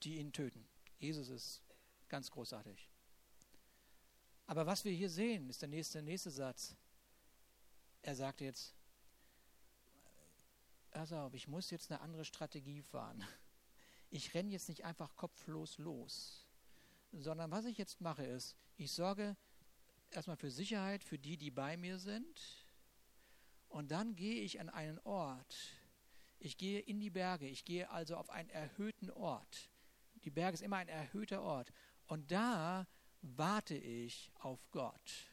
[0.03, 0.65] die ihn töten.
[0.99, 1.61] Jesus ist
[2.07, 2.89] ganz großartig.
[4.47, 6.75] Aber was wir hier sehen, ist der nächste, nächste Satz.
[8.01, 8.75] Er sagt jetzt,
[10.91, 13.25] also ich muss jetzt eine andere Strategie fahren
[14.15, 16.45] ich renne jetzt nicht einfach kopflos los,
[17.11, 19.35] sondern was ich jetzt mache ist, ich sorge
[20.11, 22.65] erstmal für Sicherheit für die, die bei mir sind.
[23.67, 25.57] Und dann gehe ich an einen Ort.
[26.39, 27.47] Ich gehe in die Berge.
[27.47, 29.69] Ich gehe also auf einen erhöhten Ort.
[30.23, 31.73] Die Berge ist immer ein erhöhter Ort.
[32.07, 32.87] Und da
[33.25, 35.31] warte ich auf Gott.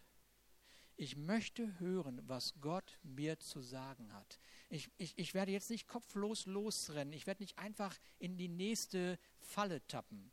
[0.97, 4.39] Ich möchte hören, was Gott mir zu sagen hat.
[4.69, 7.13] Ich, ich, ich werde jetzt nicht kopflos losrennen.
[7.13, 10.31] Ich werde nicht einfach in die nächste Falle tappen.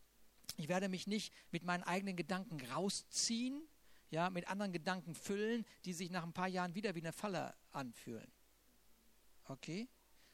[0.58, 3.68] Ich werde mich nicht mit meinen eigenen Gedanken rausziehen,
[4.12, 7.56] ja, mit anderen Gedanken füllen, die sich nach ein paar Jahren wieder wie eine Falle
[7.72, 8.32] anfühlen.
[9.46, 9.88] Okay?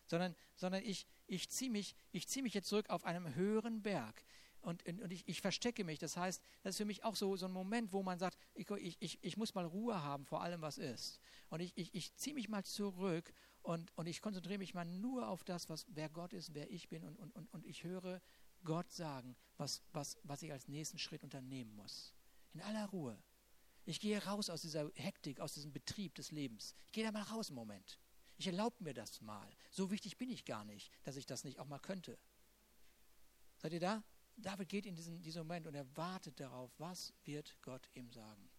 [0.05, 1.95] Sondern, sondern ich, ich ziehe mich,
[2.25, 4.23] zieh mich jetzt zurück auf einem höheren Berg
[4.65, 5.99] und, und ich, ich, verstecke mich.
[5.99, 8.67] Das heißt, das ist für mich auch so, so ein Moment, wo man sagt, ich,
[8.99, 11.19] ich, ich muss mal Ruhe haben vor allem, was ist.
[11.49, 15.27] Und ich, ich, ich ziehe mich mal zurück und, und ich konzentriere mich mal nur
[15.29, 18.21] auf das, was, wer Gott ist, wer ich bin und, und, und, und ich höre
[18.63, 22.15] Gott sagen, was, was, was ich als nächsten Schritt unternehmen muss.
[22.53, 23.21] In aller Ruhe.
[23.85, 26.73] Ich gehe raus aus dieser Hektik, aus diesem Betrieb des Lebens.
[26.87, 27.99] Ich gehe da mal raus im Moment.
[28.37, 29.47] Ich erlaube mir das mal.
[29.69, 32.17] So wichtig bin ich gar nicht, dass ich das nicht auch mal könnte.
[33.57, 34.03] Seid ihr da?
[34.37, 38.49] David geht in diesen, diesen Moment und er wartet darauf, was wird Gott ihm sagen.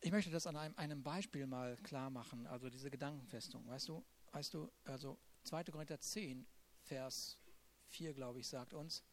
[0.00, 3.66] Ich möchte das an einem, einem Beispiel mal klar machen, also diese Gedankenfestung.
[3.68, 5.64] Weißt du, weißt du, also 2.
[5.64, 6.46] Korinther 10,
[6.80, 7.38] Vers
[7.86, 9.04] 4, glaube ich, sagt uns,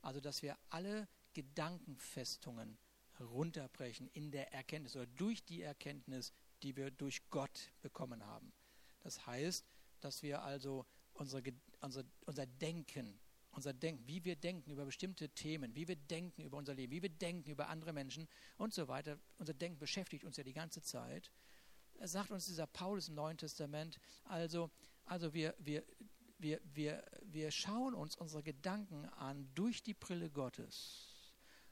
[0.00, 2.78] also dass wir alle Gedankenfestungen
[3.20, 8.52] runterbrechen in der Erkenntnis oder durch die Erkenntnis, die wir durch Gott bekommen haben.
[9.00, 9.64] Das heißt,
[10.00, 11.42] dass wir also unsere,
[11.80, 13.20] unsere, unser Denken,
[13.52, 17.02] unser Denken, wie wir denken über bestimmte Themen, wie wir denken über unser Leben, wie
[17.02, 19.18] wir denken über andere Menschen und so weiter.
[19.38, 21.30] Unser Denken beschäftigt uns ja die ganze Zeit.
[21.98, 24.70] Er sagt uns dieser Paulus im Neuen Testament, also,
[25.04, 25.84] also wir, wir,
[26.38, 31.08] wir, wir, wir schauen uns unsere Gedanken an durch die Brille Gottes.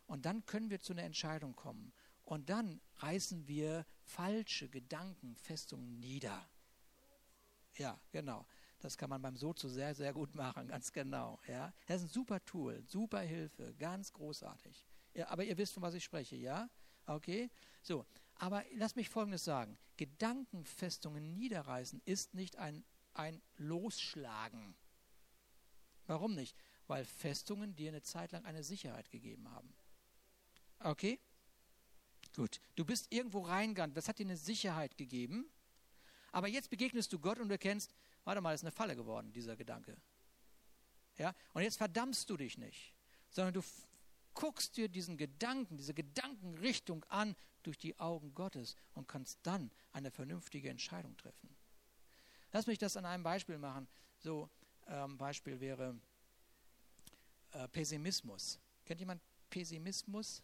[0.07, 1.93] Und dann können wir zu einer Entscheidung kommen.
[2.23, 6.49] Und dann reißen wir falsche Gedankenfestungen nieder.
[7.77, 8.47] Ja, genau.
[8.81, 11.39] Das kann man beim Sozo sehr, sehr gut machen, ganz genau.
[11.47, 14.87] Ja, das ist ein super Tool, super Hilfe, ganz großartig.
[15.15, 16.69] Ja, aber ihr wisst, von was ich spreche, ja?
[17.07, 17.51] Okay?
[17.83, 18.07] So,
[18.37, 19.79] aber lass mich Folgendes sagen.
[19.99, 24.75] Gedankenfestungen niederreißen ist nicht ein, ein Losschlagen.
[26.07, 26.57] Warum nicht?
[26.87, 29.75] Weil Festungen dir eine Zeit lang eine Sicherheit gegeben haben.
[30.79, 31.21] Okay?
[32.35, 32.61] Gut.
[32.77, 35.51] Du bist irgendwo reingegangen, das hat dir eine Sicherheit gegeben.
[36.33, 37.93] Aber jetzt begegnest du Gott und erkennst,
[38.25, 39.97] warte mal, das ist eine Falle geworden, dieser Gedanke.
[41.17, 41.35] Ja?
[41.53, 42.95] Und jetzt verdammst du dich nicht,
[43.31, 43.63] sondern du
[44.35, 50.11] guckst dir diesen Gedanken, diese Gedankenrichtung an durch die Augen Gottes und kannst dann eine
[50.11, 51.55] vernünftige Entscheidung treffen.
[52.53, 53.87] Lass mich das an einem Beispiel machen.
[54.19, 54.49] So,
[54.87, 56.01] ähm, Beispiel wäre
[57.53, 58.59] äh, Pessimismus.
[58.85, 60.43] Kennt jemand Pessimismus?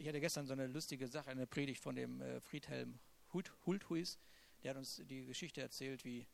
[0.00, 2.98] Ich hatte gestern so eine lustige Sache, eine Predigt von dem äh, Friedhelm
[3.66, 4.18] Hulthuis.
[4.62, 6.26] Der hat uns die Geschichte erzählt, wie,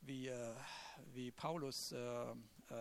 [0.00, 0.56] wie, äh,
[1.14, 2.32] wie Paulus äh,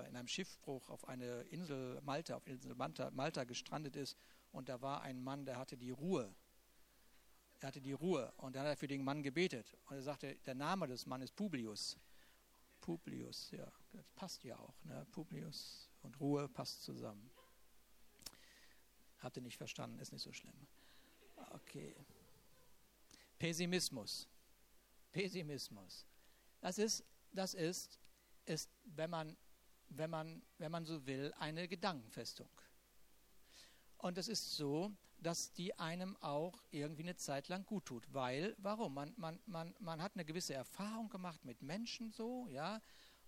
[0.10, 4.18] in einem Schiffbruch auf eine Insel Malta, auf Insel Malta, Malta gestrandet ist.
[4.52, 6.34] Und da war ein Mann, der hatte die Ruhe.
[7.60, 9.78] Er hatte die Ruhe und dann hat er für den Mann gebetet.
[9.86, 12.00] Und er sagte, der Name des Mannes ist Publius.
[12.82, 14.84] Publius, ja, das passt ja auch.
[14.86, 15.06] Ne?
[15.12, 17.30] Publius und Ruhe passt zusammen.
[19.26, 20.68] Habt ihr nicht verstanden, ist nicht so schlimm.
[21.50, 21.96] Okay.
[23.40, 24.30] Pessimismus.
[25.12, 26.06] Pessimismus.
[26.62, 28.00] Das ist, das ist,
[28.46, 29.36] ist wenn, man,
[29.90, 32.50] wenn, man, wenn man so will, eine Gedankenfestung.
[33.98, 38.14] Und es ist so, dass die einem auch irgendwie eine Zeit lang gut tut.
[38.14, 38.94] Weil, warum?
[38.94, 42.80] Man, man, man, man hat eine gewisse Erfahrung gemacht mit Menschen so, ja,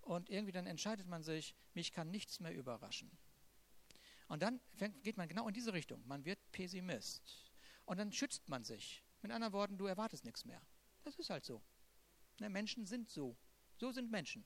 [0.01, 3.09] und irgendwie dann entscheidet man sich, mich kann nichts mehr überraschen.
[4.27, 6.05] Und dann fängt, geht man genau in diese Richtung.
[6.05, 7.51] Man wird Pessimist.
[7.85, 9.03] Und dann schützt man sich.
[9.21, 10.61] Mit anderen Worten, du erwartest nichts mehr.
[11.03, 11.61] Das ist halt so.
[12.39, 13.37] Ne, Menschen sind so.
[13.77, 14.45] So sind Menschen.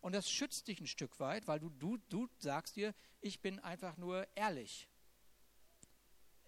[0.00, 3.58] Und das schützt dich ein Stück weit, weil du, du, du sagst dir, ich bin
[3.60, 4.88] einfach nur ehrlich.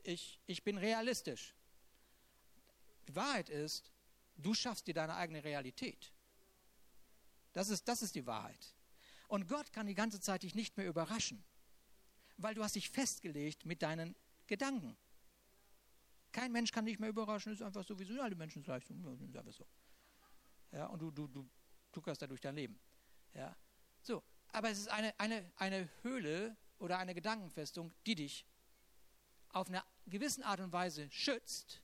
[0.02, 1.54] Ich, ich bin realistisch.
[3.08, 3.92] Die Wahrheit ist,
[4.36, 6.12] du schaffst dir deine eigene Realität.
[7.52, 8.74] Das ist, das ist die Wahrheit.
[9.28, 11.44] Und Gott kann die ganze Zeit dich nicht mehr überraschen
[12.36, 14.14] weil du hast dich festgelegt mit deinen
[14.46, 14.96] Gedanken.
[16.32, 19.66] Kein Mensch kann dich mehr überraschen, ist einfach so, wie sind alle Menschen gleich, so.
[20.72, 21.48] Ja, und du, du, du
[21.92, 22.78] tuckerst dadurch dein Leben.
[23.34, 23.56] Ja,
[24.02, 24.22] so.
[24.48, 28.46] Aber es ist eine, eine, eine Höhle oder eine Gedankenfestung, die dich
[29.50, 31.82] auf eine gewisse Art und Weise schützt,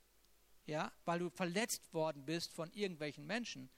[0.65, 3.69] ja, weil du verletzt worden bist von irgendwelchen Menschen,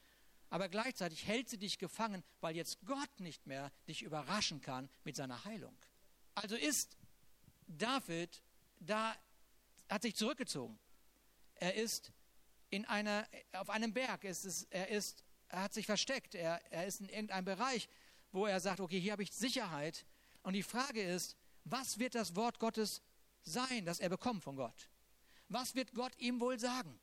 [0.49, 5.15] aber gleichzeitig hält sie dich gefangen, weil jetzt Gott nicht mehr dich überraschen kann mit
[5.15, 5.76] seiner Heilung.
[6.36, 6.98] Also ist
[7.68, 8.44] David
[8.80, 9.16] da,
[9.90, 10.78] hat sich zurückgezogen.
[11.56, 12.12] Er ist
[12.70, 16.86] in einer, auf einem Berg, es ist, er, ist, er hat sich versteckt, er, er
[16.86, 17.88] ist in irgendeinem Bereich,
[18.32, 20.06] wo er sagt, okay, hier habe ich Sicherheit.
[20.44, 23.02] Und die Frage ist, was wird das Wort Gottes
[23.44, 24.90] sein, das er bekommt von Gott?
[25.48, 27.00] Was wird Gott ihm wohl sagen?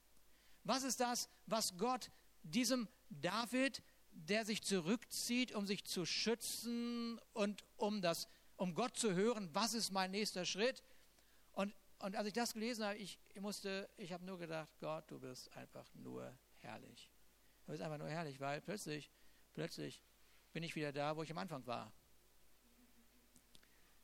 [0.64, 2.11] Was ist das, was Gott
[2.43, 9.14] diesem David, der sich zurückzieht, um sich zu schützen und um das um Gott zu
[9.14, 10.82] hören, was ist mein nächster Schritt.
[11.53, 15.18] Und, und als ich das gelesen habe, ich musste, ich habe nur gedacht, Gott, du
[15.18, 17.11] bist einfach nur herrlich.
[17.66, 19.11] Du bist einfach nur herrlich, weil plötzlich,
[19.55, 20.03] plötzlich
[20.53, 21.92] bin ich wieder da, wo ich am Anfang war.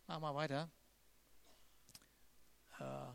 [0.07, 0.71] Machen wir weiter.
[2.79, 3.13] Äh,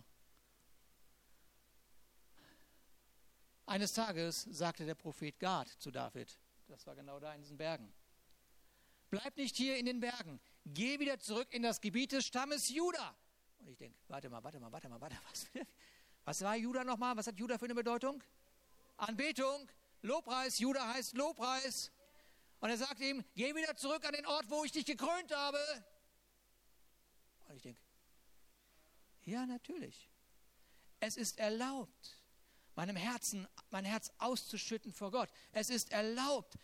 [3.66, 7.92] eines Tages sagte der Prophet Gad zu David, das war genau da in diesen Bergen,
[9.10, 13.16] bleib nicht hier in den Bergen, geh wieder zurück in das Gebiet des Stammes Juda.
[13.60, 15.48] Und ich denke, warte mal, warte mal, warte mal, warte mal, was,
[16.26, 17.18] Was war Judah nochmal?
[17.18, 18.24] Was hat Judah für eine Bedeutung?
[18.98, 19.70] Anbetung,
[20.02, 20.60] Lobpreis.
[20.60, 21.92] Judah heißt Lobpreis.
[22.60, 25.60] Und er sagt ihm, geh wieder zurück an den Ort, wo ich dich gekrönt habe.
[27.50, 27.82] Und ich denke,
[29.24, 30.10] ja, natürlich.
[31.02, 32.18] Es ist erlaubt,
[32.76, 35.30] meinem Herzen, mein Herz auszuschütten vor Gott.
[35.52, 36.56] Es ist erlaubt,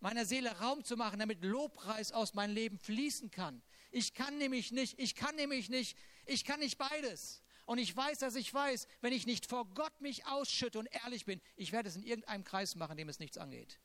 [0.00, 3.62] meiner Seele Raum zu machen, damit Lobpreis aus meinem Leben fließen kann.
[3.90, 5.96] Ich kann nämlich nicht, ich kann nämlich nicht,
[6.26, 7.42] ich kann nicht beides.
[7.66, 11.26] Und ich weiß, dass ich weiß, wenn ich nicht vor Gott mich ausschütte und ehrlich
[11.26, 13.78] bin, ich werde es in irgendeinem Kreis machen, dem es nichts angeht.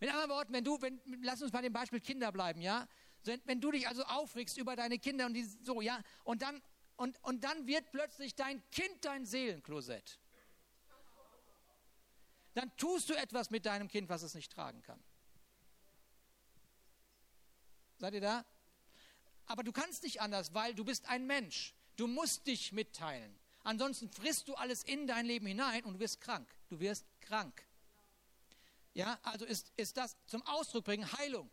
[0.00, 2.86] Mit anderen Worten, wenn du, wenn, lass uns bei dem Beispiel Kinder bleiben, ja?
[3.24, 6.62] Wenn, wenn du dich also aufregst über deine Kinder und die so, ja, und dann,
[6.94, 10.20] und, und dann wird plötzlich dein Kind dein Seelenklosett
[12.58, 15.00] dann tust du etwas mit deinem Kind, was es nicht tragen kann.
[17.98, 18.44] Seid ihr da?
[19.46, 21.76] Aber du kannst nicht anders, weil du bist ein Mensch.
[21.94, 23.38] Du musst dich mitteilen.
[23.62, 26.52] Ansonsten frisst du alles in dein Leben hinein und du wirst krank.
[26.68, 27.64] Du wirst krank.
[28.92, 31.48] Ja, also ist, ist das zum Ausdruck bringen Heilung.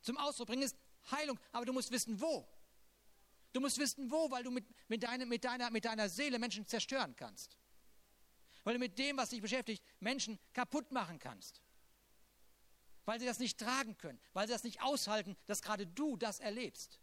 [0.00, 0.76] Zum Ausdruck bringen ist
[1.10, 1.38] Heilung.
[1.52, 2.48] Aber du musst wissen, wo.
[3.52, 6.66] Du musst wissen, wo, weil du mit, mit, deine, mit, deiner, mit deiner Seele Menschen
[6.66, 7.58] zerstören kannst
[8.64, 11.62] weil du mit dem, was dich beschäftigt, Menschen kaputt machen kannst.
[13.04, 16.40] Weil sie das nicht tragen können, weil sie das nicht aushalten, dass gerade du das
[16.40, 16.98] erlebst.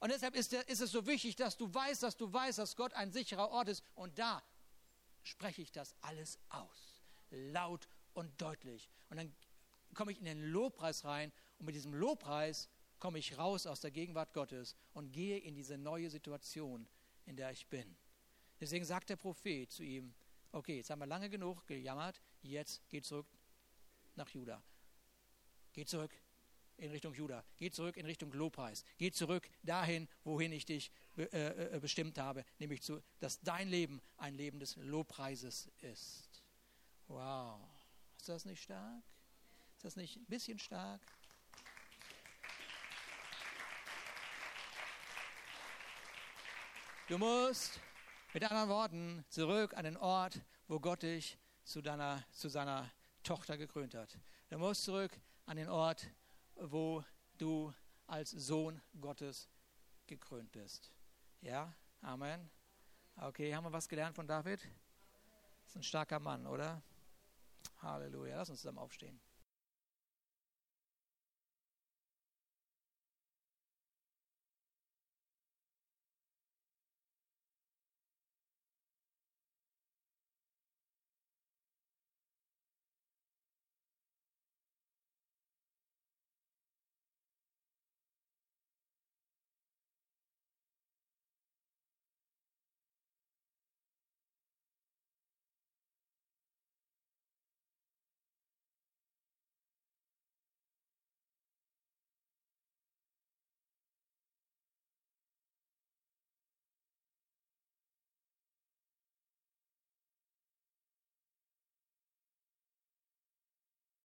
[0.00, 2.92] Und deshalb ist, ist es so wichtig, dass du weißt, dass du weißt, dass Gott
[2.94, 3.82] ein sicherer Ort ist.
[3.94, 4.42] Und da
[5.22, 7.02] spreche ich das alles aus.
[7.30, 8.88] Laut und deutlich.
[9.10, 9.34] Und dann
[9.94, 13.90] komme ich in den Lobpreis rein und mit diesem Lobpreis komme ich raus aus der
[13.90, 16.88] Gegenwart Gottes und gehe in diese neue Situation,
[17.26, 17.96] in der ich bin.
[18.60, 20.14] Deswegen sagt der Prophet zu ihm,
[20.52, 23.26] okay, jetzt haben wir lange genug gejammert, jetzt geh zurück
[24.14, 24.62] nach Juda.
[25.72, 26.12] Geh zurück
[26.76, 27.44] in Richtung Juda.
[27.56, 28.84] Geh zurück in Richtung Lobpreis.
[28.96, 34.00] Geh zurück dahin, wohin ich dich äh, äh, bestimmt habe, nämlich zu, dass dein Leben
[34.16, 36.42] ein Leben des Lobpreises ist.
[37.08, 37.60] Wow.
[38.18, 39.02] Ist das nicht stark?
[39.76, 41.00] Ist das nicht ein bisschen stark?
[47.08, 47.80] Du musst
[48.32, 52.90] mit anderen Worten, zurück an den Ort, wo Gott dich zu, deiner, zu seiner
[53.22, 54.18] Tochter gekrönt hat.
[54.48, 55.12] Du musst zurück
[55.46, 56.06] an den Ort,
[56.56, 57.04] wo
[57.36, 57.72] du
[58.06, 59.48] als Sohn Gottes
[60.06, 60.92] gekrönt bist.
[61.40, 62.48] Ja, Amen.
[63.16, 64.60] Okay, haben wir was gelernt von David?
[64.60, 66.80] Das ist ein starker Mann, oder?
[67.82, 68.36] Halleluja.
[68.36, 69.20] Lass uns zusammen aufstehen.